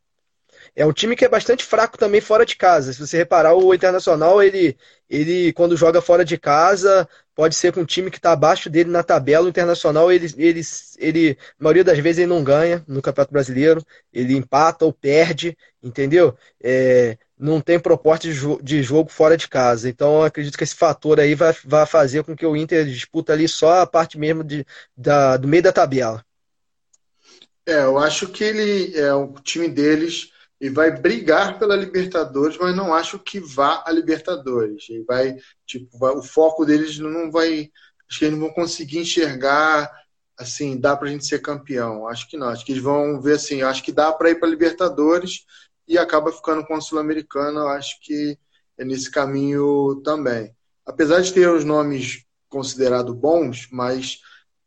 [0.76, 2.94] É um time que é bastante fraco também fora de casa.
[2.94, 4.78] Se você reparar, o Internacional, ele,
[5.10, 8.90] ele quando joga fora de casa, pode ser com um time que está abaixo dele
[8.90, 9.46] na tabela.
[9.46, 10.62] O Internacional, ele, ele,
[10.98, 13.84] ele, a maioria das vezes, ele não ganha no Campeonato Brasileiro.
[14.14, 16.38] Ele empata ou perde, entendeu?
[16.62, 18.28] É, não tem proposta
[18.62, 19.88] de jogo fora de casa.
[19.88, 23.48] Então, acredito que esse fator aí vai, vai fazer com que o Inter disputa ali
[23.48, 26.26] só a parte mesmo de, da, do meio da tabela.
[27.66, 32.76] É, eu acho que ele é o time deles e vai brigar pela Libertadores, mas
[32.76, 34.86] não acho que vá a Libertadores.
[34.90, 37.70] Ele vai, tipo, vai, o foco deles não vai,
[38.10, 39.92] acho que eles não vão conseguir enxergar
[40.38, 42.08] assim, dá pra gente ser campeão.
[42.08, 44.50] Acho que não, acho que eles vão ver assim, acho que dá para ir para
[44.50, 45.46] Libertadores
[45.88, 47.62] e acaba ficando com a Sul-Americana.
[47.62, 48.38] Eu acho que
[48.78, 50.56] é nesse caminho também.
[50.86, 54.20] Apesar de ter os nomes considerados bons, mas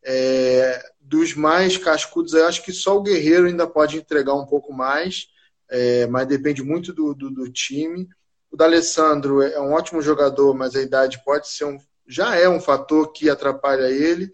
[0.02, 4.72] é, dos mais cascudos, eu acho que só o Guerreiro ainda pode entregar um pouco
[4.72, 5.26] mais,
[5.68, 8.08] é, mas depende muito do, do, do time.
[8.50, 12.60] O D'Alessandro é um ótimo jogador, mas a idade pode ser um, já é um
[12.60, 14.30] fator que atrapalha ele.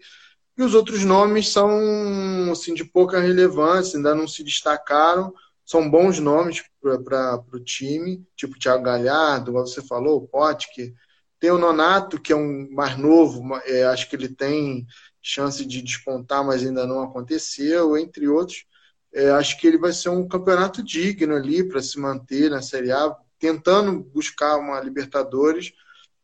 [0.57, 5.31] E os outros nomes são assim, de pouca relevância, ainda não se destacaram,
[5.67, 10.93] são bons nomes para o time, tipo o Thiago Galhardo, como você falou, o Potker.
[11.41, 14.87] Tem o Nonato, que é um mais novo, é, acho que ele tem
[15.21, 18.65] chance de despontar, mas ainda não aconteceu, entre outros.
[19.13, 22.93] É, acho que ele vai ser um campeonato digno ali para se manter na Série
[22.93, 25.73] A, tentando buscar uma Libertadores,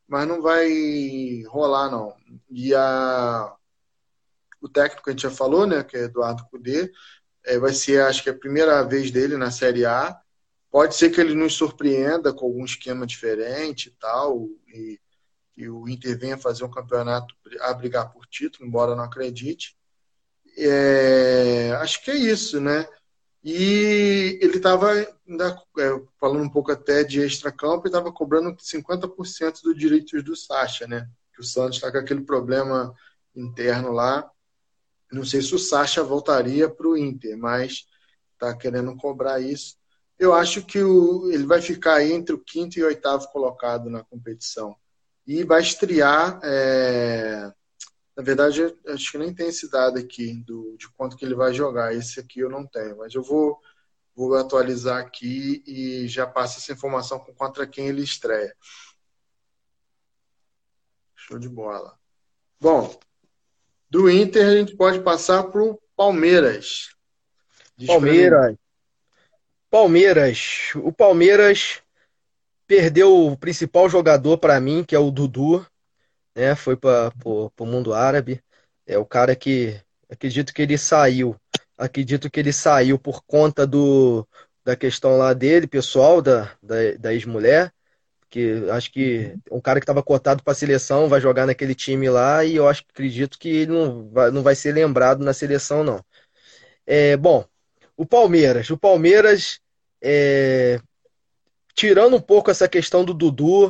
[0.08, 2.16] mas não vai rolar, não.
[2.50, 3.54] E a,
[4.58, 6.90] o técnico que a gente já falou, né, que é Eduardo Cudê,
[7.44, 10.18] é, vai ser, acho que, a primeira vez dele na Série A.
[10.70, 14.98] Pode ser que ele nos surpreenda com algum esquema diferente e tal, e,
[15.56, 19.76] e o Inter venha fazer um campeonato a brigar por título, embora não acredite.
[20.58, 22.88] É, acho que é isso, né?
[23.42, 25.08] E ele estava, é,
[26.18, 31.08] falando um pouco até de extra-campo, ele estava cobrando 50% dos direitos do Sacha, né?
[31.34, 32.94] Que o Santos está com aquele problema
[33.36, 34.28] interno lá.
[35.14, 37.86] Não sei se o Sacha voltaria para o Inter, mas
[38.32, 39.76] está querendo cobrar isso.
[40.18, 44.76] Eu acho que o, ele vai ficar entre o quinto e oitavo colocado na competição.
[45.26, 46.38] E vai estrear.
[46.42, 47.52] É...
[48.16, 51.52] Na verdade, acho que nem tem esse dado aqui do, de quanto que ele vai
[51.52, 51.94] jogar.
[51.94, 53.58] Esse aqui eu não tenho, mas eu vou,
[54.14, 58.54] vou atualizar aqui e já passo essa informação com contra quem ele estreia.
[61.16, 61.98] Show de bola.
[62.60, 62.96] Bom,
[63.94, 66.88] do Inter, a gente pode passar para o Palmeiras.
[67.86, 68.56] Palmeiras.
[69.70, 70.72] Palmeiras.
[70.74, 71.80] O Palmeiras
[72.66, 75.64] perdeu o principal jogador para mim, que é o Dudu.
[76.34, 76.56] Né?
[76.56, 78.42] Foi para o mundo árabe.
[78.84, 81.36] É o cara que acredito que ele saiu.
[81.78, 84.26] Acredito que ele saiu por conta do,
[84.64, 87.72] da questão lá dele, pessoal, da, da, da ex-mulher
[88.34, 92.10] que acho que um cara que estava cotado para a seleção vai jogar naquele time
[92.10, 95.84] lá e eu acho acredito que ele não vai, não vai ser lembrado na seleção
[95.84, 96.04] não.
[96.84, 97.44] É, bom,
[97.96, 99.60] o Palmeiras, o Palmeiras
[100.02, 100.80] é,
[101.76, 103.68] tirando um pouco essa questão do Dudu,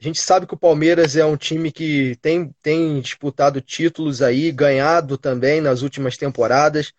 [0.00, 4.50] a gente sabe que o Palmeiras é um time que tem, tem disputado títulos aí,
[4.50, 6.92] ganhado também nas últimas temporadas.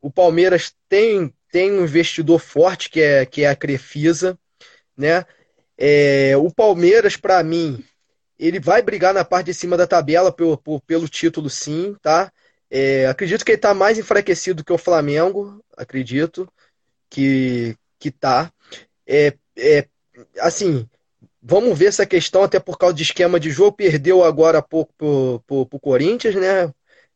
[0.00, 4.36] O Palmeiras tem, tem um investidor forte que é, que é a Crefisa,
[4.96, 5.24] né?
[5.76, 7.84] É, o Palmeiras, para mim,
[8.38, 12.32] ele vai brigar na parte de cima da tabela pelo, pelo título, sim, tá?
[12.70, 16.48] É, acredito que ele está mais enfraquecido que o Flamengo, acredito
[17.10, 18.52] que, que tá.
[19.06, 19.86] É, é,
[20.40, 20.88] assim,
[21.42, 23.76] vamos ver essa questão, até por causa de esquema de jogo.
[23.76, 26.72] Perdeu agora há pouco para o Corinthians, né?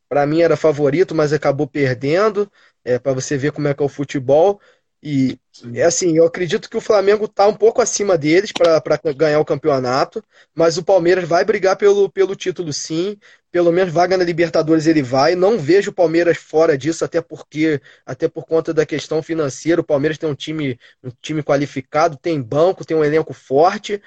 [0.08, 2.50] Para mim era favorito, mas acabou perdendo.
[2.84, 4.60] É, para você ver como é que é o futebol.
[5.02, 5.38] E
[5.74, 9.44] é assim, eu acredito que o Flamengo está um pouco acima deles para ganhar o
[9.44, 10.22] campeonato,
[10.54, 13.16] mas o Palmeiras vai brigar pelo, pelo título sim,
[13.50, 15.34] pelo menos vaga na Libertadores ele vai.
[15.36, 19.84] Não vejo o Palmeiras fora disso, até porque, até por conta da questão financeira, o
[19.84, 24.02] Palmeiras tem um time, um time qualificado, tem banco, tem um elenco forte,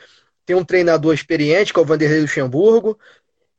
[0.46, 2.98] tem um treinador experiente, que é o Vanderlei Luxemburgo,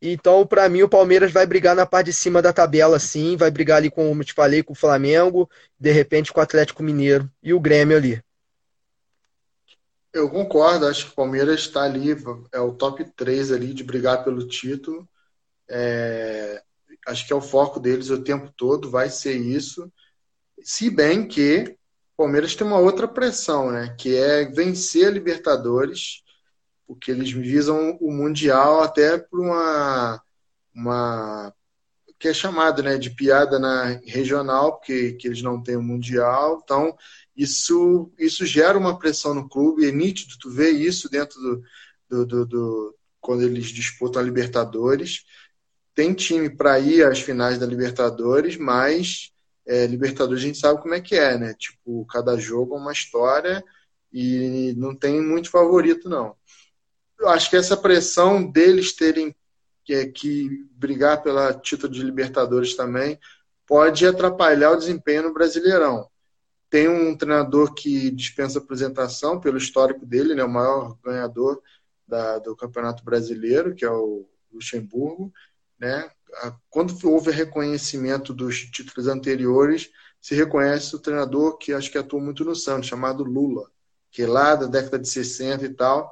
[0.05, 3.37] então, para mim, o Palmeiras vai brigar na parte de cima da tabela, sim.
[3.37, 5.49] Vai brigar ali, como eu te falei, com o Flamengo,
[5.79, 8.21] de repente com o Atlético Mineiro e o Grêmio ali.
[10.13, 12.17] Eu concordo, acho que o Palmeiras está ali,
[12.53, 15.09] é o top 3 ali de brigar pelo título.
[15.71, 16.61] É,
[17.07, 19.91] acho que é o foco deles o tempo todo, vai ser isso.
[20.65, 21.77] Se bem que
[22.15, 23.95] o Palmeiras tem uma outra pressão, né?
[23.97, 26.23] Que é vencer a Libertadores
[26.87, 30.23] porque eles visam o Mundial até por uma,
[30.75, 31.55] uma
[32.19, 36.61] que é chamado né, de piada na regional, porque que eles não têm o Mundial.
[36.63, 36.97] Então,
[37.37, 41.63] isso, isso gera uma pressão no clube, é nítido, tu vê isso dentro do,
[42.09, 45.25] do, do, do quando eles disputam a Libertadores.
[45.95, 49.33] Tem time para ir às finais da Libertadores, mas
[49.67, 51.55] é, Libertadores a gente sabe como é que é, né?
[51.55, 53.65] Tipo, cada jogo é uma história
[54.13, 56.37] e não tem muito favorito, não
[57.23, 59.35] eu acho que essa pressão deles terem
[59.85, 63.19] que, que brigar pela título de Libertadores também
[63.67, 66.09] pode atrapalhar o desempenho no Brasileirão.
[66.69, 71.63] Tem um treinador que dispensa apresentação pelo histórico dele, né, o maior ganhador
[72.07, 75.33] da, do Campeonato Brasileiro, que é o Luxemburgo.
[75.79, 76.11] Né?
[76.71, 82.45] Quando houve reconhecimento dos títulos anteriores, se reconhece o treinador que acho que atuou muito
[82.45, 83.71] no Santos, chamado Lula,
[84.11, 86.11] que é lá da década de 60 e tal,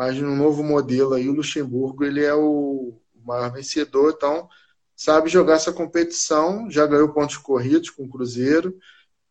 [0.00, 4.48] mas no novo modelo aí o Luxemburgo ele é o maior vencedor, então
[4.96, 8.78] sabe jogar essa competição, já ganhou pontos corridos com o Cruzeiro,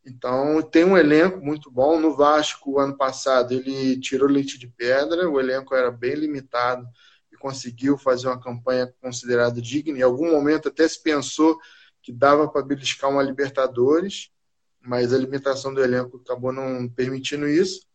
[0.06, 2.00] então tem um elenco muito bom.
[2.00, 6.88] No Vasco, ano passado, ele tirou leite de pedra, o elenco era bem limitado
[7.34, 9.98] e conseguiu fazer uma campanha considerada digna.
[9.98, 11.60] Em algum momento até se pensou
[12.00, 14.30] que dava para beliscar uma Libertadores,
[14.80, 17.90] mas a limitação do elenco acabou não permitindo isso.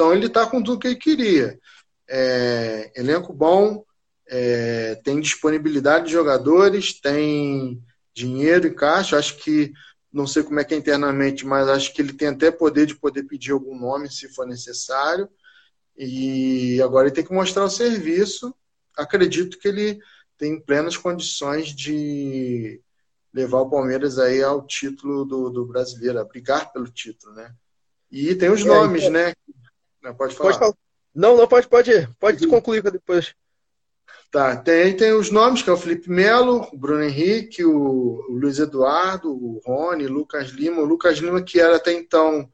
[0.00, 1.60] Então ele está com tudo que ele queria.
[2.12, 3.84] É, elenco bom,
[4.28, 7.80] é, tem disponibilidade de jogadores, tem
[8.12, 9.16] dinheiro em caixa.
[9.16, 9.72] Acho que,
[10.12, 12.96] não sei como é que é internamente, mas acho que ele tem até poder de
[12.96, 15.28] poder pedir algum nome se for necessário.
[15.96, 18.54] E agora ele tem que mostrar o serviço.
[18.96, 20.00] Acredito que ele
[20.36, 22.80] tem plenas condições de
[23.32, 27.54] levar o Palmeiras aí ao título do, do brasileiro, a brigar pelo título, né?
[28.10, 29.12] E tem os é, nomes, então...
[29.12, 29.32] né?
[30.16, 30.50] Pode falar.
[30.50, 30.89] Pode falar.
[31.14, 32.50] Não, não, pode, pode, pode uhum.
[32.50, 33.34] concluir depois.
[34.30, 38.32] Tá, tem, tem os nomes, que é o Felipe Melo, o Bruno Henrique, o, o
[38.32, 40.82] Luiz Eduardo, o Rony, o Lucas Lima.
[40.82, 42.48] O Lucas Lima, que era até então,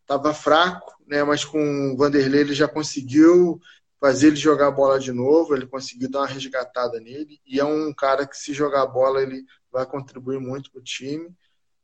[0.00, 1.22] estava fraco, né?
[1.22, 3.60] Mas com o Vanderlei ele já conseguiu
[4.00, 7.38] fazer ele jogar a bola de novo, ele conseguiu dar uma resgatada nele.
[7.46, 10.84] E é um cara que, se jogar a bola, ele vai contribuir muito para o
[10.84, 11.28] time.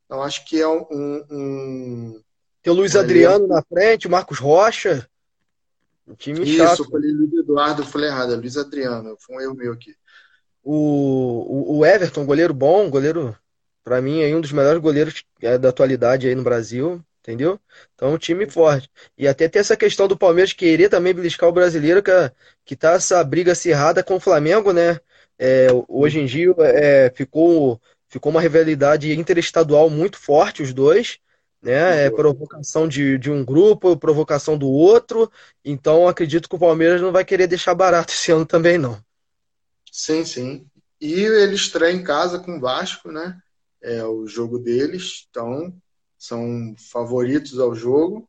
[0.06, 0.86] Então, acho que é um.
[1.30, 2.22] um
[2.62, 5.06] tem o Luiz Adriano na frente, o Marcos Rocha.
[6.07, 6.80] Um time Isso, chato.
[6.80, 9.94] eu falei Luiz Eduardo, eu falei errado, é Luiz Adriano, foi um erro meu aqui.
[10.62, 13.36] O, o, Everton, goleiro bom, goleiro,
[13.82, 17.61] para mim, é um dos melhores goleiros é, da atualidade aí no Brasil, entendeu?
[17.94, 18.90] Então, um time forte.
[19.16, 22.11] E até tem essa questão do Palmeiras querer também beliscar o brasileiro, que,
[22.64, 24.98] que tá essa briga acirrada com o Flamengo, né?
[25.38, 31.18] É, hoje em dia é, ficou, ficou uma rivalidade interestadual muito forte, os dois
[31.64, 32.06] né?
[32.06, 35.30] É provocação de, de um grupo, provocação do outro.
[35.64, 39.02] Então acredito que o Palmeiras não vai querer deixar barato esse ano também, não.
[39.90, 40.66] Sim, sim.
[41.00, 43.38] E ele estreia em casa com o Vasco, né?
[43.82, 45.74] É o jogo deles, então
[46.18, 48.28] são favoritos ao jogo.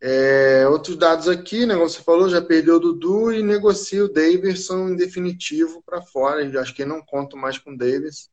[0.00, 4.12] É, outros dados aqui, né, como você falou, já perdeu o Dudu e negocia o
[4.12, 6.60] Davidson em definitivo para fora.
[6.60, 8.28] Acho que não conto mais com o Davis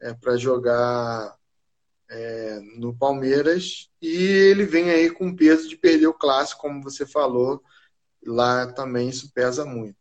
[0.00, 1.36] é, para jogar
[2.12, 7.06] é, no Palmeiras e ele vem aí com peso de perder o clássico, como você
[7.06, 7.62] falou,
[8.24, 9.96] lá também isso pesa muito.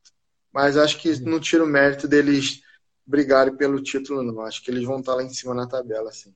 [0.52, 2.62] Mas acho que não tira o mérito deles
[3.06, 4.42] brigarem pelo título, não.
[4.42, 6.36] Acho que eles vão estar lá em cima na tabela, assim.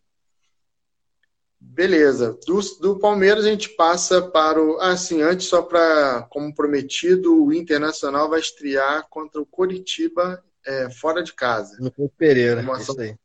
[1.59, 2.38] Beleza.
[2.45, 4.80] Do, do Palmeiras a gente passa para o.
[4.80, 6.23] Ah, sim, antes, só para.
[6.30, 11.78] Como prometido, o Internacional vai estrear contra o Coritiba é, fora de casa.
[11.80, 12.61] No Pereira.
[12.80, 13.17] Isso aí.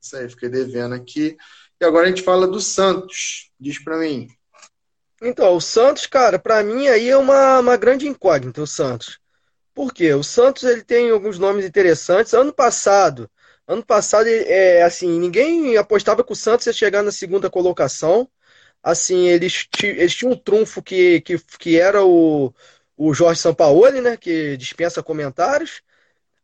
[0.00, 1.36] Isso aí, fiquei devendo aqui.
[1.82, 3.50] E agora a gente fala do Santos.
[3.58, 4.28] Diz para mim.
[5.20, 9.18] Então, o Santos, cara, para mim aí é uma, uma grande incógnita, o Santos.
[9.74, 10.14] Por quê?
[10.14, 12.34] O Santos ele tem alguns nomes interessantes.
[12.34, 13.28] Ano passado,
[13.66, 18.28] ano passado, é, assim, ninguém apostava que o Santos ia chegar na segunda colocação.
[18.80, 22.54] Assim, eles, eles tinham um trunfo que, que, que era o,
[22.96, 24.16] o Jorge Sampaoli, né?
[24.16, 25.82] Que dispensa comentários.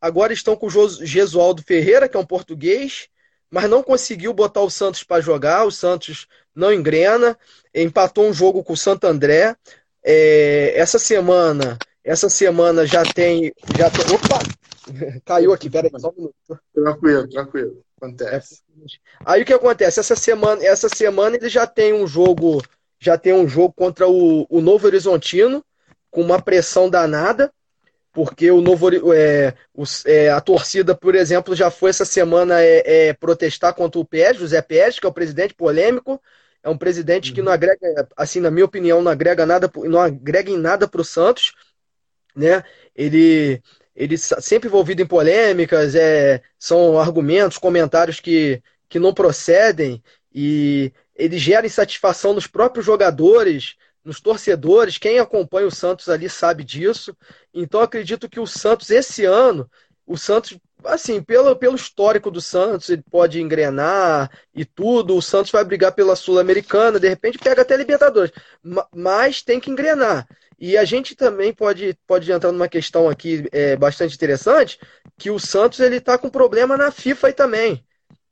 [0.00, 3.08] Agora estão com o Gesualdo Ferreira, que é um português,
[3.50, 5.64] mas não conseguiu botar o Santos para jogar.
[5.64, 7.38] O Santos não engrena.
[7.74, 9.56] Empatou um jogo com o Santo André.
[10.02, 11.78] É, essa semana
[12.08, 13.52] essa semana já tem.
[13.76, 14.38] Já tem opa!
[15.26, 16.34] Caiu aqui, peraí, só um minuto.
[16.74, 17.82] Tranquilo, tranquilo.
[17.98, 18.62] Acontece.
[19.26, 20.00] Aí o que acontece?
[20.00, 22.62] Essa semana, essa semana ele já tem um jogo.
[22.98, 25.62] Já tem um jogo contra o, o Novo Horizontino,
[26.10, 27.52] com uma pressão danada,
[28.18, 33.08] porque o Novo é, o, é, a torcida, por exemplo, já foi essa semana é,
[33.08, 36.20] é protestar contra o Pérez, José Pérez, que é o presidente polêmico.
[36.60, 40.50] É um presidente que não agrega, assim, na minha opinião, não agrega nada, não agrega
[40.50, 41.52] em nada para o Santos
[42.34, 42.62] né?
[42.94, 43.62] Ele,
[43.94, 50.02] ele sempre envolvido em polêmicas, é, são argumentos, comentários que, que não procedem
[50.32, 54.98] e ele gera insatisfação nos próprios jogadores, nos torcedores.
[54.98, 57.16] Quem acompanha o Santos ali sabe disso.
[57.60, 59.68] Então acredito que o Santos esse ano,
[60.06, 65.16] o Santos assim, pelo, pelo histórico do Santos, ele pode engrenar e tudo.
[65.16, 68.30] O Santos vai brigar pela Sul-Americana, de repente pega até Libertadores,
[68.94, 70.26] mas tem que engrenar.
[70.58, 74.78] E a gente também pode, pode entrar numa questão aqui é, bastante interessante,
[75.16, 77.84] que o Santos ele está com problema na FIFA aí também.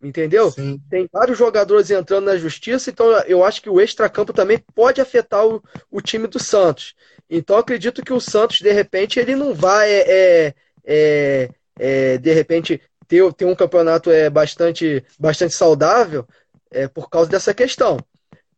[0.03, 0.51] Entendeu?
[0.51, 0.79] Sim.
[0.91, 5.47] Tem vários jogadores entrando na justiça, então eu acho que o extracampo também pode afetar
[5.47, 6.95] o, o time do Santos.
[7.29, 10.55] Então acredito que o Santos, de repente, ele não vai, é, é,
[10.85, 16.27] é, é de repente, ter, ter um campeonato é, bastante, bastante saudável
[16.71, 17.99] é, por causa dessa questão.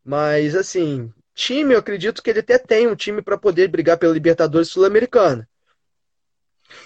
[0.05, 4.13] Mas, assim, time, eu acredito que ele até tem um time para poder brigar pela
[4.13, 5.49] Libertadores Sul-Americana.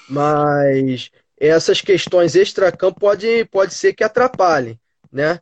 [0.08, 4.78] Mas essas questões extra-campo pode, pode ser que atrapalhem,
[5.10, 5.40] né?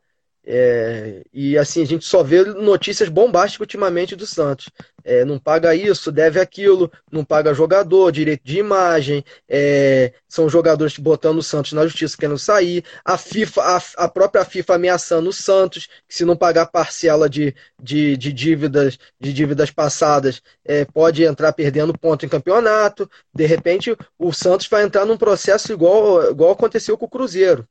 [0.52, 4.68] É, e assim, a gente só vê notícias bombásticas ultimamente do Santos.
[5.04, 10.98] É, não paga isso, deve aquilo, não paga jogador, direito de imagem, é, são jogadores
[10.98, 15.32] botando o Santos na justiça querendo sair, a FIFA, a, a, própria FIFA ameaçando o
[15.32, 21.22] Santos, que se não pagar parcela de, de, de dívidas, de dívidas passadas, é, pode
[21.22, 23.08] entrar perdendo ponto em campeonato.
[23.32, 27.68] De repente, o Santos vai entrar num processo igual, igual aconteceu com o Cruzeiro,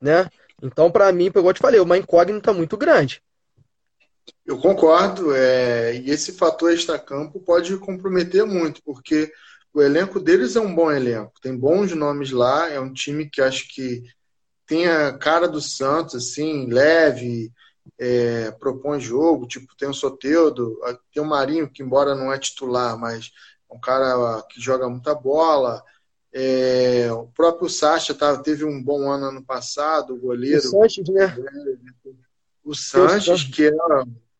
[0.00, 0.30] né?
[0.62, 3.20] Então, para mim, como eu te falei, uma incógnita muito grande.
[4.46, 9.32] Eu concordo, é, e esse fator extra-campo pode comprometer muito, porque
[9.74, 13.40] o elenco deles é um bom elenco, tem bons nomes lá, é um time que
[13.40, 14.02] acho que
[14.66, 17.52] tem a cara do Santos, assim, leve,
[17.98, 20.78] é, propõe jogo, tipo, tem o Soteudo,
[21.12, 23.30] tem o Marinho, que embora não é titular, mas
[23.70, 25.82] é um cara que joga muita bola,
[26.32, 30.66] é, o próprio Sacha tá, teve um bom ano ano passado, o goleiro.
[30.66, 31.36] O Sanches, né?
[32.64, 33.72] O Sanches, que é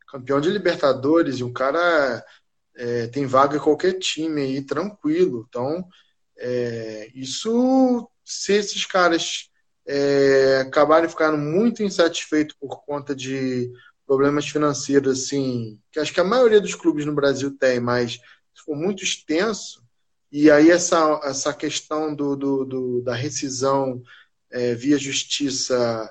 [0.08, 2.24] campeão de Libertadores, e o cara
[2.74, 5.44] é, tem vaga em qualquer time aí, tranquilo.
[5.48, 5.86] Então,
[6.38, 9.50] é, isso, se esses caras
[9.86, 13.70] é, acabarem ficando muito insatisfeitos por conta de
[14.06, 18.12] problemas financeiros, assim, que acho que a maioria dos clubes no Brasil tem, mas
[18.54, 19.81] se for muito extenso,
[20.32, 24.02] e aí essa, essa questão do, do, do da rescisão
[24.50, 26.10] é, via justiça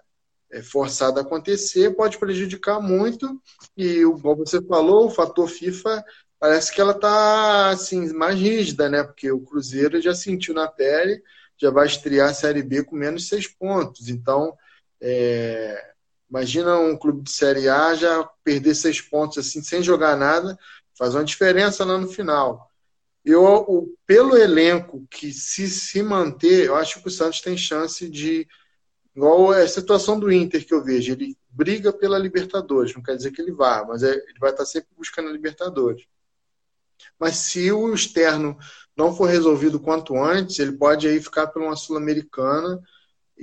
[0.52, 3.42] é, forçada a acontecer pode prejudicar muito.
[3.76, 6.04] E, como você falou, o fator FIFA
[6.40, 9.04] parece que ela está assim, mais rígida, né?
[9.04, 11.22] Porque o Cruzeiro já sentiu na pele,
[11.58, 14.08] já vai estrear a Série B com menos seis pontos.
[14.10, 14.56] Então,
[15.02, 15.94] é,
[16.30, 20.58] imagina um clube de Série A já perder seis pontos assim, sem jogar nada,
[20.98, 22.71] faz uma diferença lá no final.
[23.24, 28.10] Eu, o, pelo elenco que se, se manter, eu acho que o Santos tem chance
[28.10, 28.48] de.
[29.16, 33.32] Igual a situação do Inter que eu vejo, ele briga pela Libertadores, não quer dizer
[33.32, 36.06] que ele vá, mas é, ele vai estar sempre buscando a Libertadores.
[37.20, 38.58] Mas se o externo
[38.96, 42.82] não for resolvido quanto antes, ele pode aí ficar por uma Sul-Americana,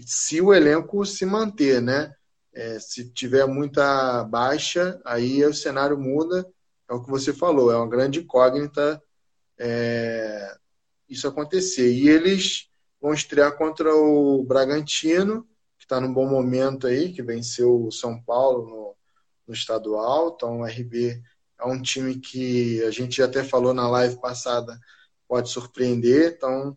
[0.06, 2.14] se o elenco se manter, né?
[2.52, 6.46] É, se tiver muita baixa, aí o cenário muda.
[6.88, 9.02] É o que você falou, é uma grande incógnita
[9.58, 10.56] é,
[11.08, 11.92] isso acontecer.
[11.92, 12.68] E eles
[13.00, 15.42] vão estrear contra o Bragantino,
[15.78, 18.96] que está num bom momento aí, que venceu o São Paulo
[19.46, 20.34] no estadual.
[20.34, 21.22] Então, o RB
[21.58, 24.78] é um time que a gente até falou na live passada,
[25.26, 26.34] pode surpreender.
[26.36, 26.76] Então,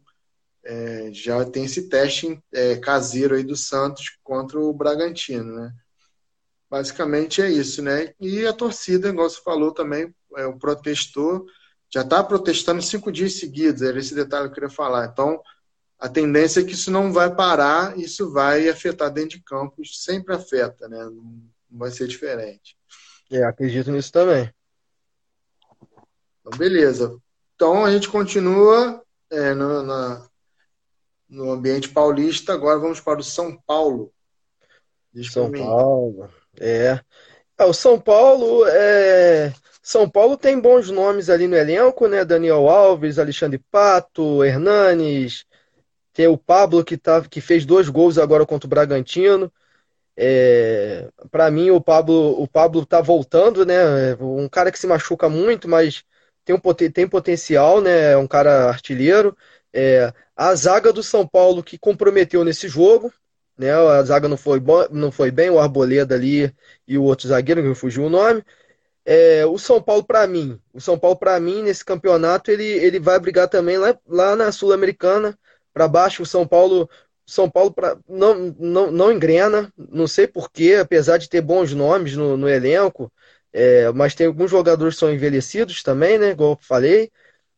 [0.63, 5.73] é, já tem esse teste é, caseiro aí do Santos contra o Bragantino, né?
[6.69, 8.13] Basicamente é isso, né?
[8.19, 11.45] E a torcida, igual você falou também, é, o protestor
[11.93, 15.05] já está protestando cinco dias seguidos, era esse detalhe que eu queria falar.
[15.05, 15.41] Então,
[15.99, 20.33] a tendência é que isso não vai parar, isso vai afetar dentro de campo, sempre
[20.33, 21.03] afeta, né?
[21.03, 22.77] Não vai ser diferente.
[23.29, 24.51] É, acredito nisso também.
[26.39, 27.17] Então, beleza.
[27.55, 30.27] Então a gente continua é, no, na,
[31.29, 34.11] no ambiente paulista, agora vamos para o São Paulo.
[35.13, 36.29] Diz São Paulo,
[36.59, 36.99] é.
[37.57, 37.63] é.
[37.65, 39.53] O São Paulo é.
[39.81, 42.23] São Paulo tem bons nomes ali no elenco, né?
[42.23, 45.45] Daniel Alves, Alexandre Pato, Hernanes,
[46.13, 49.51] tem o Pablo que, tá, que fez dois gols agora contra o Bragantino.
[50.17, 54.15] É, para mim o Pablo o Pablo tá voltando, né?
[54.19, 56.03] Um cara que se machuca muito, mas
[56.45, 56.59] tem, um,
[56.91, 58.11] tem potencial, né?
[58.13, 59.35] É um cara artilheiro.
[59.73, 63.11] É, a zaga do São Paulo que comprometeu nesse jogo,
[63.57, 63.71] né?
[63.73, 66.53] A zaga não foi, bom, não foi bem, o Arboleda ali
[66.87, 68.43] e o outro zagueiro, que me fugiu o nome.
[69.05, 72.99] É, o São Paulo, para mim, o São Paulo, para mim, nesse campeonato, ele, ele
[72.99, 75.37] vai brigar também lá, lá na Sul-Americana,
[75.73, 76.23] para baixo.
[76.23, 76.89] O São Paulo,
[77.25, 82.15] São Paulo pra, não, não, não engrena, não sei porquê, apesar de ter bons nomes
[82.15, 83.11] no, no elenco,
[83.53, 86.31] é, mas tem alguns jogadores que são envelhecidos também, né?
[86.31, 87.11] Igual eu falei.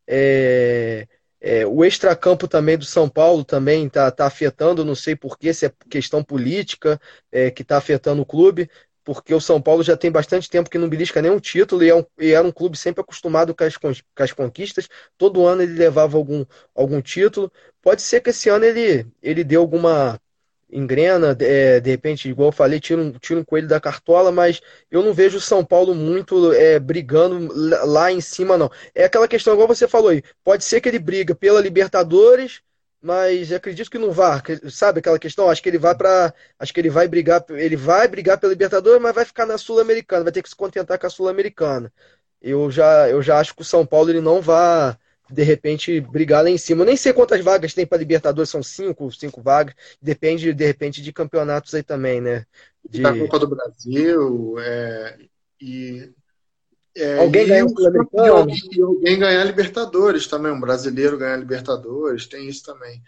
[0.08, 1.08] É,
[1.46, 5.66] é, o extracampo também do São Paulo também está tá afetando, não sei porquê, se
[5.66, 7.00] é questão política
[7.32, 8.70] é, que está afetando o clube,
[9.04, 11.96] porque o São Paulo já tem bastante tempo que não belisca nenhum título e, é
[11.96, 14.88] um, e era um clube sempre acostumado com as, com as, conquistas.
[15.18, 17.52] Todo ano ele levava algum, algum título.
[17.82, 20.20] Pode ser que esse ano ele, ele dê alguma
[20.72, 24.60] engrena, é, de repente, igual eu falei, tira um, tira um coelho da cartola, mas
[24.90, 27.50] eu não vejo o São Paulo muito é, brigando
[27.86, 28.72] lá em cima, não.
[28.96, 32.62] É aquela questão, igual você falou aí, pode ser que ele briga pela Libertadores,
[33.04, 34.42] mas acredito que não vá,
[34.72, 35.50] sabe aquela questão?
[35.50, 39.02] Acho que ele vai para, acho que ele vai brigar, ele vai brigar pela Libertadores,
[39.02, 41.92] mas vai ficar na Sul-Americana, vai ter que se contentar com a Sul-Americana.
[42.42, 44.96] Eu já, eu já acho que o São Paulo ele não vai
[45.30, 46.84] de repente brigar lá em cima.
[46.84, 49.76] Eu nem sei quantas vagas tem para Libertadores, são cinco, cinco vagas.
[50.02, 52.46] Depende, de repente, de campeonatos aí também, né?
[52.88, 53.02] De...
[53.02, 55.18] Da Copa do Brasil é,
[55.60, 56.10] e
[56.96, 57.66] é, alguém ganhar
[58.72, 63.02] E alguém ganhar Libertadores também, um brasileiro ganhar Libertadores, tem isso também.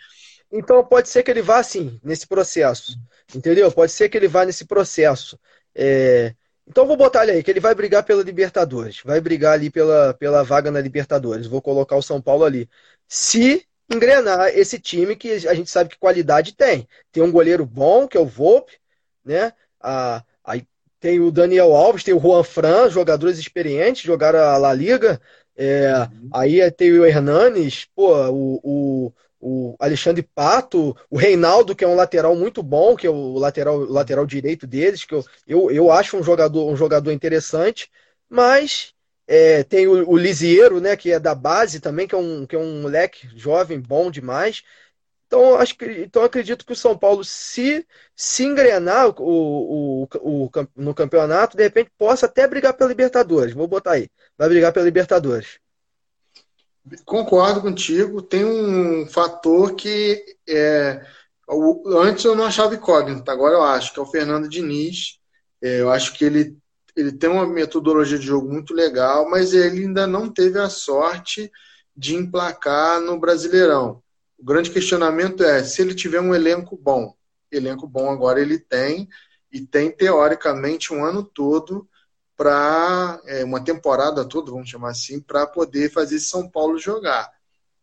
[0.51, 2.97] Então pode ser que ele vá assim, nesse processo.
[3.33, 3.71] Entendeu?
[3.71, 5.39] Pode ser que ele vá nesse processo.
[5.73, 6.33] É,
[6.67, 9.01] então vou botar ele aí, que ele vai brigar pela Libertadores.
[9.03, 11.47] Vai brigar ali pela, pela vaga na Libertadores.
[11.47, 12.69] Vou colocar o São Paulo ali.
[13.07, 16.87] Se engrenar esse time que a gente sabe que qualidade tem.
[17.11, 18.73] Tem um goleiro bom, que é o Volpe,
[19.23, 19.53] né?
[19.79, 20.65] Ah, aí
[21.05, 25.21] tem o Daniel Alves, tem o Juan Fran, jogadores experientes, jogaram a La Liga.
[25.55, 26.29] É, uhum.
[26.33, 29.13] Aí tem o Hernanes, pô, o, o
[29.47, 33.77] o Alexandre Pato, o Reinaldo, que é um lateral muito bom, que é o lateral,
[33.77, 37.91] lateral direito deles, que eu, eu, eu acho um jogador, um jogador interessante,
[38.27, 38.91] mas
[39.27, 42.55] é, tem o, o Lisiero, né, que é da base também, que é um, que
[42.55, 44.63] é um moleque jovem, bom demais.
[45.35, 50.49] Então, acho que, então acredito que o São Paulo, se se engrenar o, o, o,
[50.73, 53.53] no campeonato, de repente possa até brigar pela Libertadores.
[53.53, 54.09] Vou botar aí.
[54.37, 55.59] Vai brigar pela Libertadores.
[57.03, 58.21] Concordo contigo.
[58.21, 61.05] Tem um fator que é,
[61.97, 65.19] antes eu não achava incógnito, agora eu acho, que é o Fernando Diniz.
[65.61, 66.57] É, eu acho que ele,
[66.95, 71.51] ele tem uma metodologia de jogo muito legal, mas ele ainda não teve a sorte
[71.93, 74.01] de emplacar no Brasileirão.
[74.37, 77.15] O grande questionamento é se ele tiver um elenco bom.
[77.51, 79.07] Elenco bom agora ele tem,
[79.51, 81.87] e tem teoricamente um ano todo
[82.35, 87.31] para é, uma temporada toda, vamos chamar assim, para poder fazer São Paulo jogar.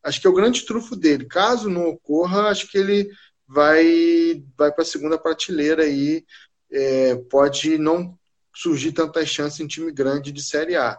[0.02, 1.24] Acho que é o grande trufo dele.
[1.24, 3.10] Caso não ocorra, acho que ele
[3.46, 6.24] vai vai para a segunda prateleira aí.
[6.70, 8.18] É, pode não
[8.54, 10.98] surgir tantas chances em time grande de Série A.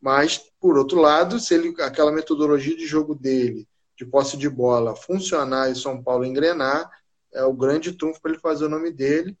[0.00, 3.68] Mas, por outro lado, se ele aquela metodologia de jogo dele,
[3.98, 6.88] de posse de bola, funcionar e São Paulo engrenar,
[7.32, 9.36] é o grande trunfo para ele fazer o nome dele.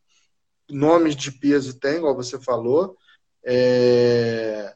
[0.68, 2.96] Nomes de peso tem, igual você falou.
[3.44, 4.74] É...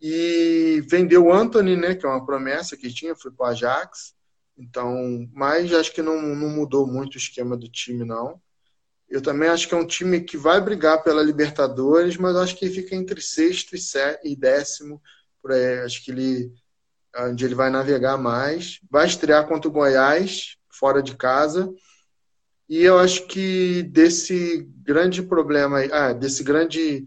[0.00, 4.14] E vendeu o Anthony, né, que é uma promessa que tinha, foi para o Ajax.
[4.58, 8.40] Então, mas acho que não, não mudou muito o esquema do time, não.
[9.08, 12.68] Eu também acho que é um time que vai brigar pela Libertadores, mas acho que
[12.68, 13.76] fica entre sexto
[14.24, 15.00] e décimo.
[15.40, 15.80] Por aí.
[15.80, 16.52] Acho que ele
[17.16, 18.80] onde ele vai navegar mais.
[18.90, 21.72] Vai estrear contra o Goiás, fora de casa.
[22.68, 27.06] E eu acho que desse grande problema, ah, desse grande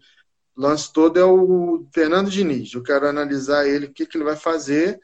[0.56, 2.74] lance todo é o Fernando Diniz.
[2.74, 5.00] Eu quero analisar ele, o que, que ele vai fazer.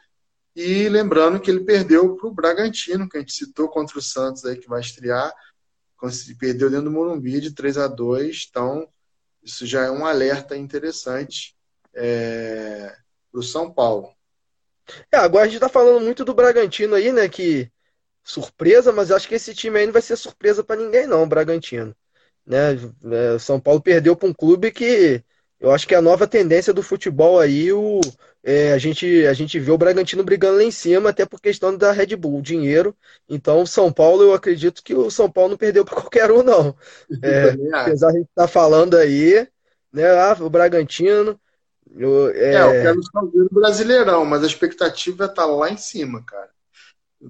[0.56, 4.46] E lembrando que ele perdeu para o Bragantino, que a gente citou contra o Santos
[4.46, 5.34] aí, que vai estrear.
[6.40, 8.88] Perdeu dentro do Morumbi de 3 a 2 Então,
[9.44, 11.56] isso já é um alerta interessante
[11.94, 12.96] é,
[13.32, 14.10] para o São Paulo.
[15.12, 17.28] É, agora a gente está falando muito do Bragantino aí, né?
[17.30, 17.72] Que
[18.24, 21.28] surpresa, mas acho que esse time aí não vai ser surpresa para ninguém, não, o
[21.28, 21.96] Bragantino.
[22.46, 22.74] Né?
[23.36, 25.24] É, São Paulo perdeu para um clube que
[25.60, 28.02] eu acho que é a nova tendência do futebol aí, o,
[28.44, 31.78] é, a, gente, a gente vê o Bragantino brigando lá em cima, até por questão
[31.78, 32.96] da Red Bull, dinheiro.
[33.30, 36.76] Então, São Paulo, eu acredito que o São Paulo não perdeu para qualquer um, não.
[37.22, 39.48] É, apesar de a gente estar tá falando aí,
[39.94, 41.40] né, ah, o Bragantino.
[41.96, 42.56] Eu, é...
[42.56, 46.50] é, eu quero fazer o Brasileirão, mas a expectativa está lá em cima, cara.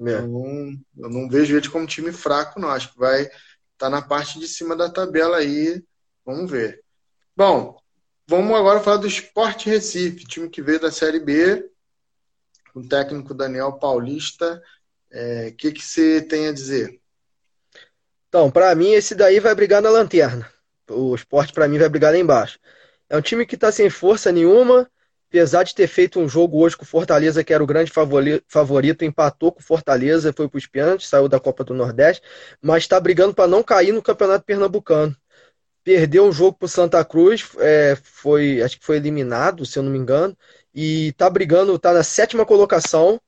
[0.05, 0.13] É.
[0.13, 2.69] Eu, não, eu não vejo ele como time fraco, não.
[2.69, 3.33] Acho que vai estar
[3.77, 5.83] tá na parte de cima da tabela aí.
[6.25, 6.81] Vamos ver.
[7.35, 7.77] Bom,
[8.27, 11.69] vamos agora falar do Sport Recife, time que veio da Série B,
[12.73, 14.61] com o técnico Daniel Paulista.
[15.11, 17.01] O é, que, que você tem a dizer?
[18.29, 20.49] Então, para mim, esse daí vai brigar na lanterna.
[20.89, 22.59] O esporte, para mim, vai brigar lá embaixo.
[23.11, 24.89] É um time que está sem força nenhuma,
[25.27, 27.91] apesar de ter feito um jogo hoje com o Fortaleza, que era o grande
[28.47, 32.25] favorito, empatou com o Fortaleza, foi para os pênaltis, saiu da Copa do Nordeste,
[32.61, 35.13] mas está brigando para não cair no Campeonato Pernambucano.
[35.83, 39.83] Perdeu um jogo para o Santa Cruz, é, foi, acho que foi eliminado, se eu
[39.83, 40.37] não me engano,
[40.73, 43.19] e está brigando, está na sétima colocação.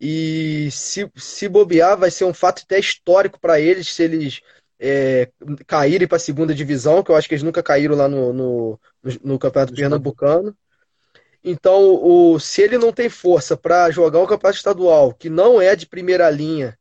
[0.00, 4.40] E se, se bobear, vai ser um fato até histórico para eles se eles
[4.78, 5.30] é,
[5.66, 8.80] caírem para a segunda divisão, que eu acho que eles nunca caíram lá no, no,
[9.22, 10.56] no Campeonato Pernambucano.
[11.42, 15.74] Então, o, se ele não tem força para jogar um campeonato estadual, que não é
[15.74, 16.76] de primeira linha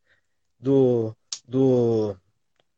[0.60, 1.16] do,
[1.48, 2.16] do,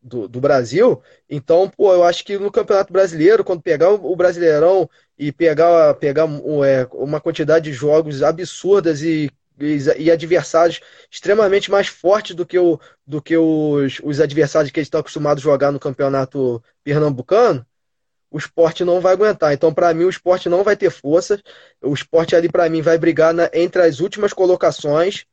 [0.01, 4.89] do, do, Brasil, então, pô, eu acho que no Campeonato Brasileiro, quando pegar o, Brasileirão
[5.17, 6.25] e pegar, pegar
[6.65, 10.79] é, uma quantidade de jogos absurdas e, e, adversários
[11.11, 15.43] extremamente mais fortes do que, o, do que os, os adversários que eles estão acostumados
[15.43, 17.65] a jogar no Campeonato Pernambucano,
[18.31, 19.53] o esporte não vai aguentar.
[19.53, 21.41] Então, para mim, o esporte não vai ter força.
[21.81, 25.25] O esporte ali, para mim, vai brigar na, entre as últimas colocações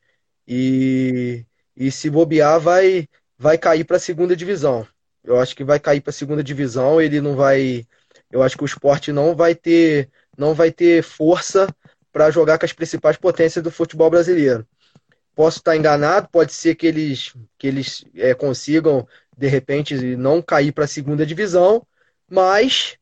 [0.48, 1.44] e,
[1.76, 3.08] e se bobear, vai,
[3.38, 4.86] vai cair para a segunda divisão.
[5.22, 7.00] Eu acho que vai cair para a segunda divisão.
[7.00, 7.86] Ele não vai.
[8.30, 11.68] Eu acho que o esporte não vai ter, não vai ter força
[12.16, 14.66] para jogar com as principais potências do futebol brasileiro.
[15.34, 19.06] Posso estar enganado, pode ser que eles, que eles é, consigam,
[19.36, 21.86] de repente, não cair para a segunda divisão
[22.26, 22.96] mas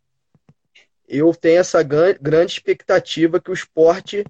[1.08, 4.24] eu tenho essa grande expectativa que o esporte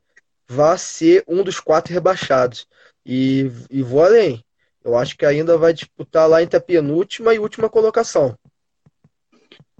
[0.47, 2.69] vá ser um dos quatro rebaixados.
[3.07, 4.45] E, e vou além.
[4.85, 8.39] Eu acho que ainda vai disputar lá entre a penúltima e última colocação.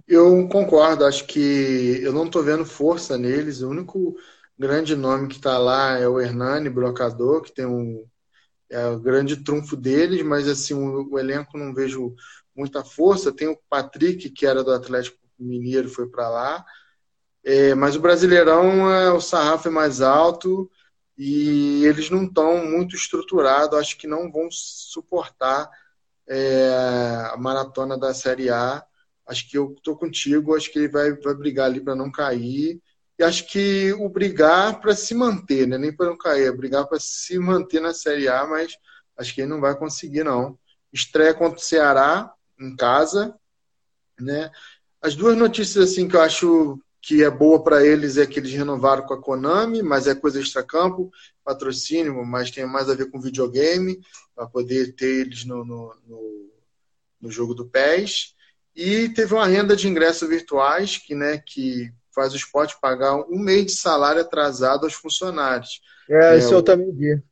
[0.09, 3.61] Eu concordo, acho que eu não estou vendo força neles.
[3.61, 4.17] O único
[4.59, 8.07] grande nome que está lá é o Hernani Brocador, que tem um
[8.71, 12.15] é o grande trunfo deles, mas assim o, o elenco não vejo
[12.55, 13.33] muita força.
[13.33, 16.65] Tem o Patrick, que era do Atlético Mineiro, foi para lá.
[17.45, 20.71] É, mas o Brasileirão, é, o sarrafo é mais alto
[21.17, 23.79] e eles não estão muito estruturados.
[23.79, 25.71] Acho que não vão suportar
[26.29, 28.85] é, a maratona da Série A.
[29.27, 30.57] Acho que eu estou contigo.
[30.57, 32.81] Acho que ele vai, vai brigar ali para não cair.
[33.19, 35.79] E acho que o brigar para se manter, né?
[35.79, 38.77] nem para não cair, é brigar para se manter na Série A, mas
[39.17, 40.59] acho que ele não vai conseguir, não.
[40.93, 43.35] Estreia contra o Ceará, em casa,
[44.19, 44.51] né?
[45.01, 48.53] As duas notícias assim que eu acho que é boa para eles é que eles
[48.53, 51.13] renovaram com a Konami, mas é coisa extra-campo,
[51.45, 54.01] patrocínio, mas tem mais a ver com videogame,
[54.35, 56.51] para poder ter eles no, no, no,
[57.21, 58.35] no, jogo do PES.
[58.75, 63.39] E teve uma renda de ingressos virtuais que, né, que faz o esporte pagar um
[63.39, 65.81] mês de salário atrasado aos funcionários.
[66.09, 67.23] É, isso é, eu também vi.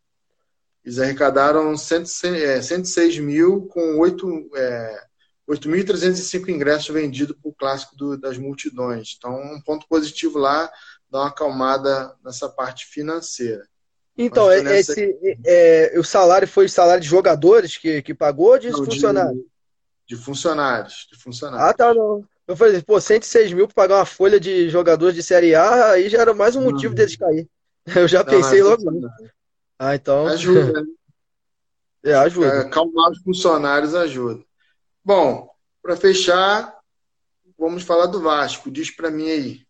[0.85, 4.51] Eles arrecadaram 106 é, mil com oito.
[4.55, 5.13] É,
[5.49, 9.17] 8.305 ingressos vendidos para o clássico do, das multidões.
[9.19, 10.71] Então, um ponto positivo lá,
[11.11, 13.67] dá uma acalmada nessa parte financeira.
[14.17, 14.93] Então, é, nessa...
[14.93, 18.85] esse, é, o salário foi o salário de jogadores que, que pagou ou de não,
[18.85, 19.43] funcionários?
[20.07, 21.69] De, de, funcionários, de funcionários.
[21.69, 22.25] Ah, tá, não.
[22.53, 26.11] Eu falei, pô, 106 mil para pagar uma folha de jogadores de Série A, aí
[26.11, 26.95] já era mais um motivo não.
[26.95, 27.49] deles cair.
[27.97, 28.83] Eu já não, pensei logo.
[29.79, 30.27] Ah, então.
[30.27, 30.87] Ajuda, né?
[32.05, 32.47] É, ajuda.
[32.47, 34.45] É, acalmar os funcionários ajuda.
[35.03, 35.49] Bom,
[35.81, 36.79] para fechar,
[37.59, 38.71] vamos falar do Vasco.
[38.71, 39.67] Diz para mim aí.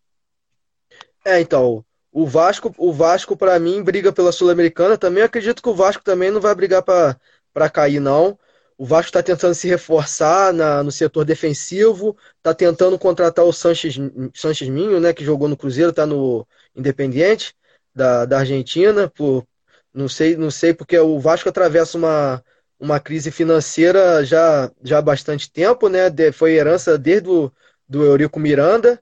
[1.25, 4.97] É, então, o Vasco, o Vasco para mim briga pela Sul-Americana.
[4.97, 8.37] Também acredito que o Vasco também não vai brigar para cair não.
[8.77, 13.95] O Vasco está tentando se reforçar na, no setor defensivo, está tentando contratar o Sanches,
[14.33, 17.55] Sanches Minho, né, que jogou no Cruzeiro, está no Independiente
[17.93, 19.45] da, da Argentina, por,
[19.93, 22.43] não sei, não sei porque o Vasco atravessa uma,
[22.79, 26.09] uma crise financeira já, já há bastante tempo, né?
[26.09, 27.51] De, foi herança desde o
[27.87, 28.99] do Eurico Miranda,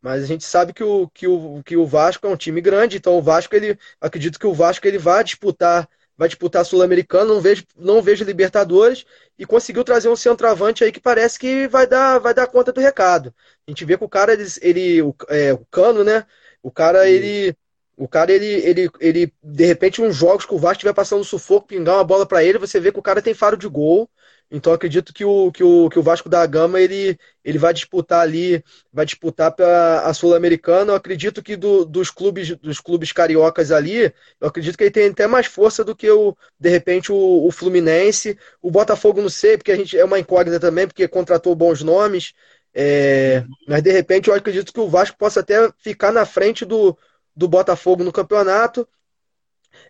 [0.00, 2.96] mas a gente sabe que o, que, o, que o Vasco é um time grande,
[2.96, 5.88] então o Vasco, ele acredito que o Vasco ele vai disputar
[6.22, 9.04] vai disputar Sul-Americano, não vejo, não vejo Libertadores
[9.36, 12.80] e conseguiu trazer um centroavante aí que parece que vai dar, vai dar conta do
[12.80, 13.34] recado.
[13.66, 16.24] A gente vê que o cara, ele, ele o, é, o Cano, né?
[16.62, 17.56] O cara, ele
[17.96, 21.66] o cara, ele, ele, ele, de repente, uns jogos que o Vasco estiver passando sufoco,
[21.66, 24.08] pingar uma bola para ele, você vê que o cara tem faro de gol.
[24.54, 28.20] Então acredito que o, que o, que o Vasco da Gama ele, ele vai disputar
[28.20, 30.92] ali, vai disputar para a Sul-Americana.
[30.92, 35.08] Eu acredito que do, dos clubes dos clubes cariocas ali, eu acredito que ele tem
[35.08, 39.56] até mais força do que o de repente o, o Fluminense, o Botafogo não sei,
[39.56, 42.34] porque a gente é uma incógnita também, porque contratou bons nomes.
[42.74, 46.96] É, mas de repente eu acredito que o Vasco possa até ficar na frente do,
[47.34, 48.86] do Botafogo no campeonato.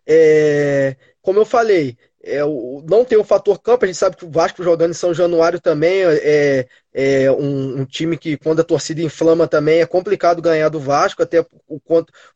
[0.06, 4.24] É, como eu falei, é, o, não tem o fator campo, a gente sabe que
[4.24, 8.64] o Vasco jogando em São Januário também é, é um, um, time que, quando a
[8.64, 11.80] torcida inflama também, é complicado ganhar do Vasco, até o,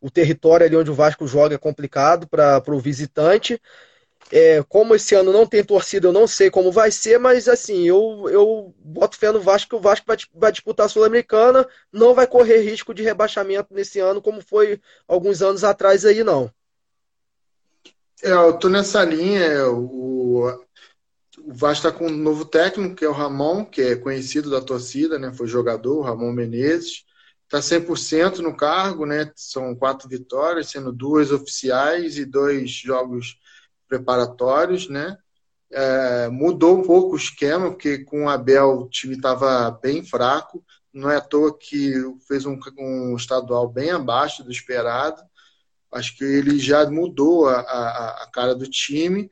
[0.00, 3.60] o território ali onde o Vasco joga é complicado para o visitante.
[4.32, 7.86] É, como esse ano não tem torcida, eu não sei como vai ser, mas assim,
[7.86, 12.12] eu, eu boto fé no Vasco que o Vasco vai, vai disputar a Sul-Americana, não
[12.12, 16.50] vai correr risco de rebaixamento nesse ano, como foi alguns anos atrás aí, não.
[18.22, 19.40] É, eu tô nessa linha.
[19.40, 20.66] É, o,
[21.38, 24.60] o Vasco está com um novo técnico, que é o Ramon, que é conhecido da
[24.60, 25.32] torcida, né?
[25.32, 27.04] Foi jogador, o Ramon Menezes.
[27.44, 29.30] Está 100% no cargo, né?
[29.36, 33.38] São quatro vitórias, sendo duas oficiais e dois jogos
[33.88, 35.16] preparatórios, né?
[35.70, 40.64] É, mudou um pouco o esquema, porque com o Abel o time estava bem fraco.
[40.92, 41.92] Não é à toa que
[42.26, 45.22] fez um, um estadual bem abaixo do esperado.
[45.92, 49.30] Acho que ele já mudou a, a, a cara do time,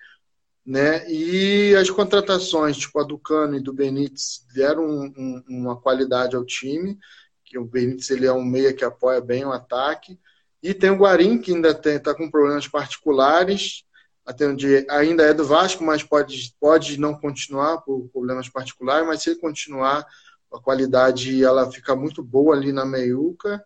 [0.65, 1.09] né?
[1.11, 6.37] E as contratações, tipo a do Cano e do Benítez, deram um, um, uma qualidade
[6.37, 6.99] ao time.
[7.45, 10.19] Que o Benítez ele é um meia que apoia bem o ataque.
[10.63, 13.85] E tem o Guarim, que ainda está com problemas particulares,
[14.25, 19.23] até onde ainda é do Vasco, mas pode, pode não continuar por problemas particulares, mas
[19.23, 20.07] se ele continuar,
[20.51, 23.63] a qualidade ela fica muito boa ali na meiuca.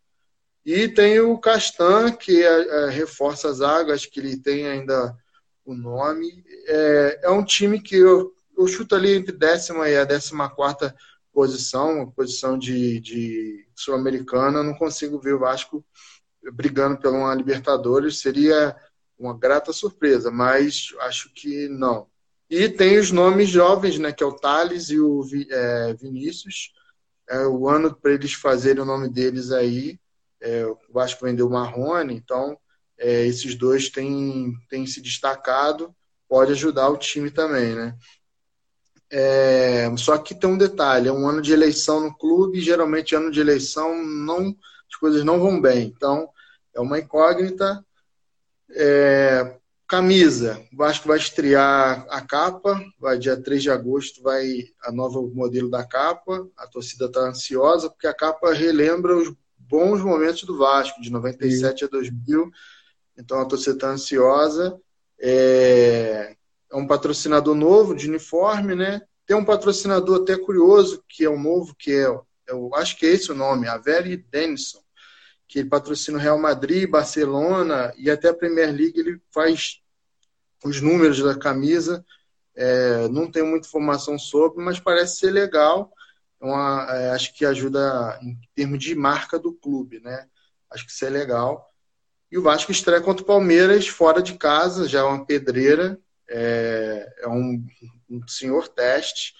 [0.70, 5.16] E tem o Castan, que é, é, reforça as águas, que ele tem ainda
[5.64, 6.44] o nome.
[6.66, 10.94] É, é um time que eu, eu chuto ali entre décima e a décima quarta
[11.32, 14.62] posição, posição de, de sul-americana.
[14.62, 15.82] Não consigo ver o Vasco
[16.52, 18.20] brigando pela uma Libertadores.
[18.20, 18.76] Seria
[19.18, 22.08] uma grata surpresa, mas acho que não.
[22.50, 26.74] E tem os nomes jovens, né, que é o Thales e o é, Vinícius.
[27.26, 29.98] É o ano para eles fazerem o nome deles aí
[30.40, 32.58] é, o Vasco vendeu o Marrone, então
[32.98, 35.94] é, esses dois têm, têm se destacado,
[36.28, 37.96] pode ajudar o time também, né?
[39.10, 43.30] É, só que tem um detalhe, é um ano de eleição no clube, geralmente ano
[43.30, 44.54] de eleição não,
[44.88, 46.28] as coisas não vão bem, então
[46.74, 47.84] é uma incógnita.
[48.70, 49.58] É,
[49.88, 55.22] camisa, o Vasco vai estrear a capa, vai dia 3 de agosto, vai a nova
[55.22, 59.34] modelo da capa, a torcida está ansiosa, porque a capa relembra os
[59.68, 61.84] bons momentos do Vasco, de 97 Sim.
[61.84, 62.50] a 2000.
[63.16, 64.80] Então a torcida está ansiosa.
[65.20, 66.34] É...
[66.70, 69.02] é, um patrocinador novo de uniforme, né?
[69.26, 72.06] Tem um patrocinador até curioso, que é o um novo, que é,
[72.48, 74.80] eu acho que é esse o nome, a Very Denison,
[75.46, 78.98] que ele patrocina o Real Madrid, Barcelona e até a Premier League.
[78.98, 79.80] Ele faz
[80.64, 82.04] os números da camisa.
[82.54, 85.92] É, não tenho muita informação sobre, mas parece ser legal
[86.40, 90.26] uma, é, acho que ajuda em termos de marca do clube, né?
[90.70, 91.72] Acho que isso é legal.
[92.30, 97.14] E o Vasco estreia contra o Palmeiras fora de casa, já é uma pedreira, é,
[97.20, 97.66] é um,
[98.10, 99.34] um, senhor teste.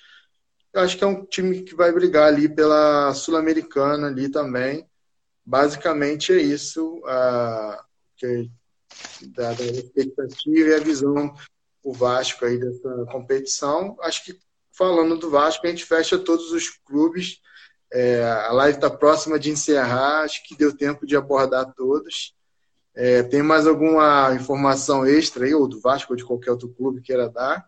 [0.73, 4.89] Eu acho que é um time que vai brigar ali pela Sul-Americana ali também.
[5.45, 7.85] Basicamente é isso a,
[8.17, 8.51] que,
[9.35, 11.35] da, da expectativa e a visão
[11.83, 13.97] o Vasco aí dessa competição.
[14.01, 14.39] Acho que
[14.79, 17.41] falando do Vasco, a gente fecha todos os clubes.
[17.93, 22.35] É, a live está próxima de encerrar, acho que deu tempo de abordar todos.
[22.95, 27.03] É, tem mais alguma informação extra aí, ou do Vasco, ou de qualquer outro clube
[27.03, 27.67] queira dar?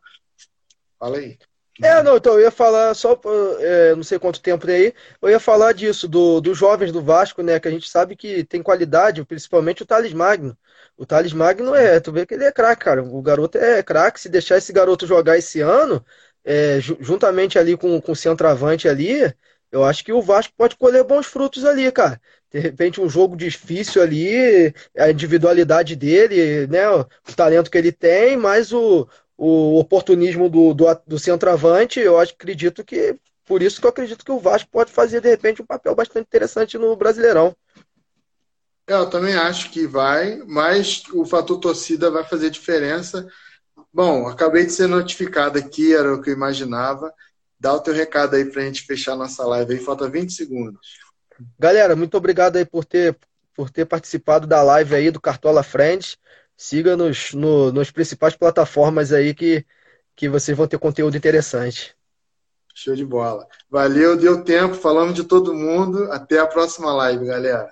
[0.99, 1.37] Fala aí.
[1.83, 3.19] É, não, então eu ia falar só,
[3.59, 7.01] é, não sei quanto tempo tem aí, eu ia falar disso, do, dos jovens do
[7.01, 10.57] Vasco, né, que a gente sabe que tem qualidade, principalmente o Thales Magno.
[10.95, 14.21] O Thales Magno é, tu vê que ele é craque, cara, o garoto é craque,
[14.21, 16.05] se deixar esse garoto jogar esse ano,
[16.45, 19.33] é, juntamente ali com, com o centroavante ali,
[19.71, 22.21] eu acho que o Vasco pode colher bons frutos ali, cara.
[22.51, 26.89] De repente, um jogo difícil ali, a individualidade dele, né?
[26.91, 32.33] O talento que ele tem, mas o, o oportunismo do, do, do centroavante, eu acho,
[32.33, 33.17] acredito que.
[33.45, 36.27] Por isso que eu acredito que o Vasco pode fazer, de repente, um papel bastante
[36.27, 37.55] interessante no Brasileirão.
[38.89, 43.29] É, eu também acho que vai, mas o fator torcida vai fazer diferença.
[43.93, 47.13] Bom, acabei de ser notificado aqui, era o que eu imaginava.
[47.59, 50.81] Dá o teu recado aí para a gente fechar nossa live aí, falta 20 segundos.
[51.59, 53.17] Galera, muito obrigado aí por ter,
[53.55, 56.17] por ter participado da live aí do Cartola Friends.
[56.57, 59.65] Siga-nos no, nos principais plataformas aí que,
[60.15, 61.95] que vocês vão ter conteúdo interessante.
[62.75, 63.47] Show de bola.
[63.69, 66.11] Valeu, deu tempo, falamos de todo mundo.
[66.13, 67.69] Até a próxima live, galera.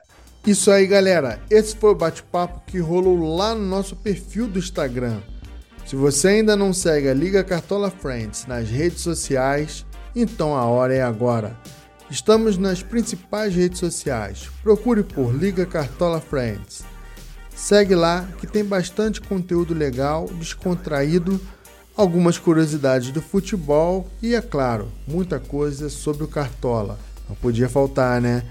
[0.46, 1.40] Isso aí, galera.
[1.50, 5.20] Esse foi o bate-papo que rolou lá no nosso perfil do Instagram.
[5.88, 10.92] Se você ainda não segue a Liga Cartola Friends nas redes sociais, então a hora
[10.92, 11.58] é agora.
[12.10, 14.50] Estamos nas principais redes sociais.
[14.62, 16.84] Procure por Liga Cartola Friends.
[17.56, 21.40] Segue lá que tem bastante conteúdo legal, descontraído,
[21.96, 26.98] algumas curiosidades do futebol e, é claro, muita coisa sobre o Cartola.
[27.26, 28.42] Não podia faltar, né?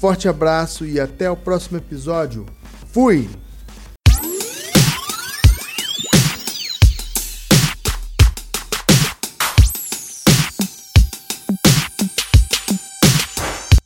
[0.00, 2.46] Forte abraço e até o próximo episódio.
[2.94, 3.28] Fui!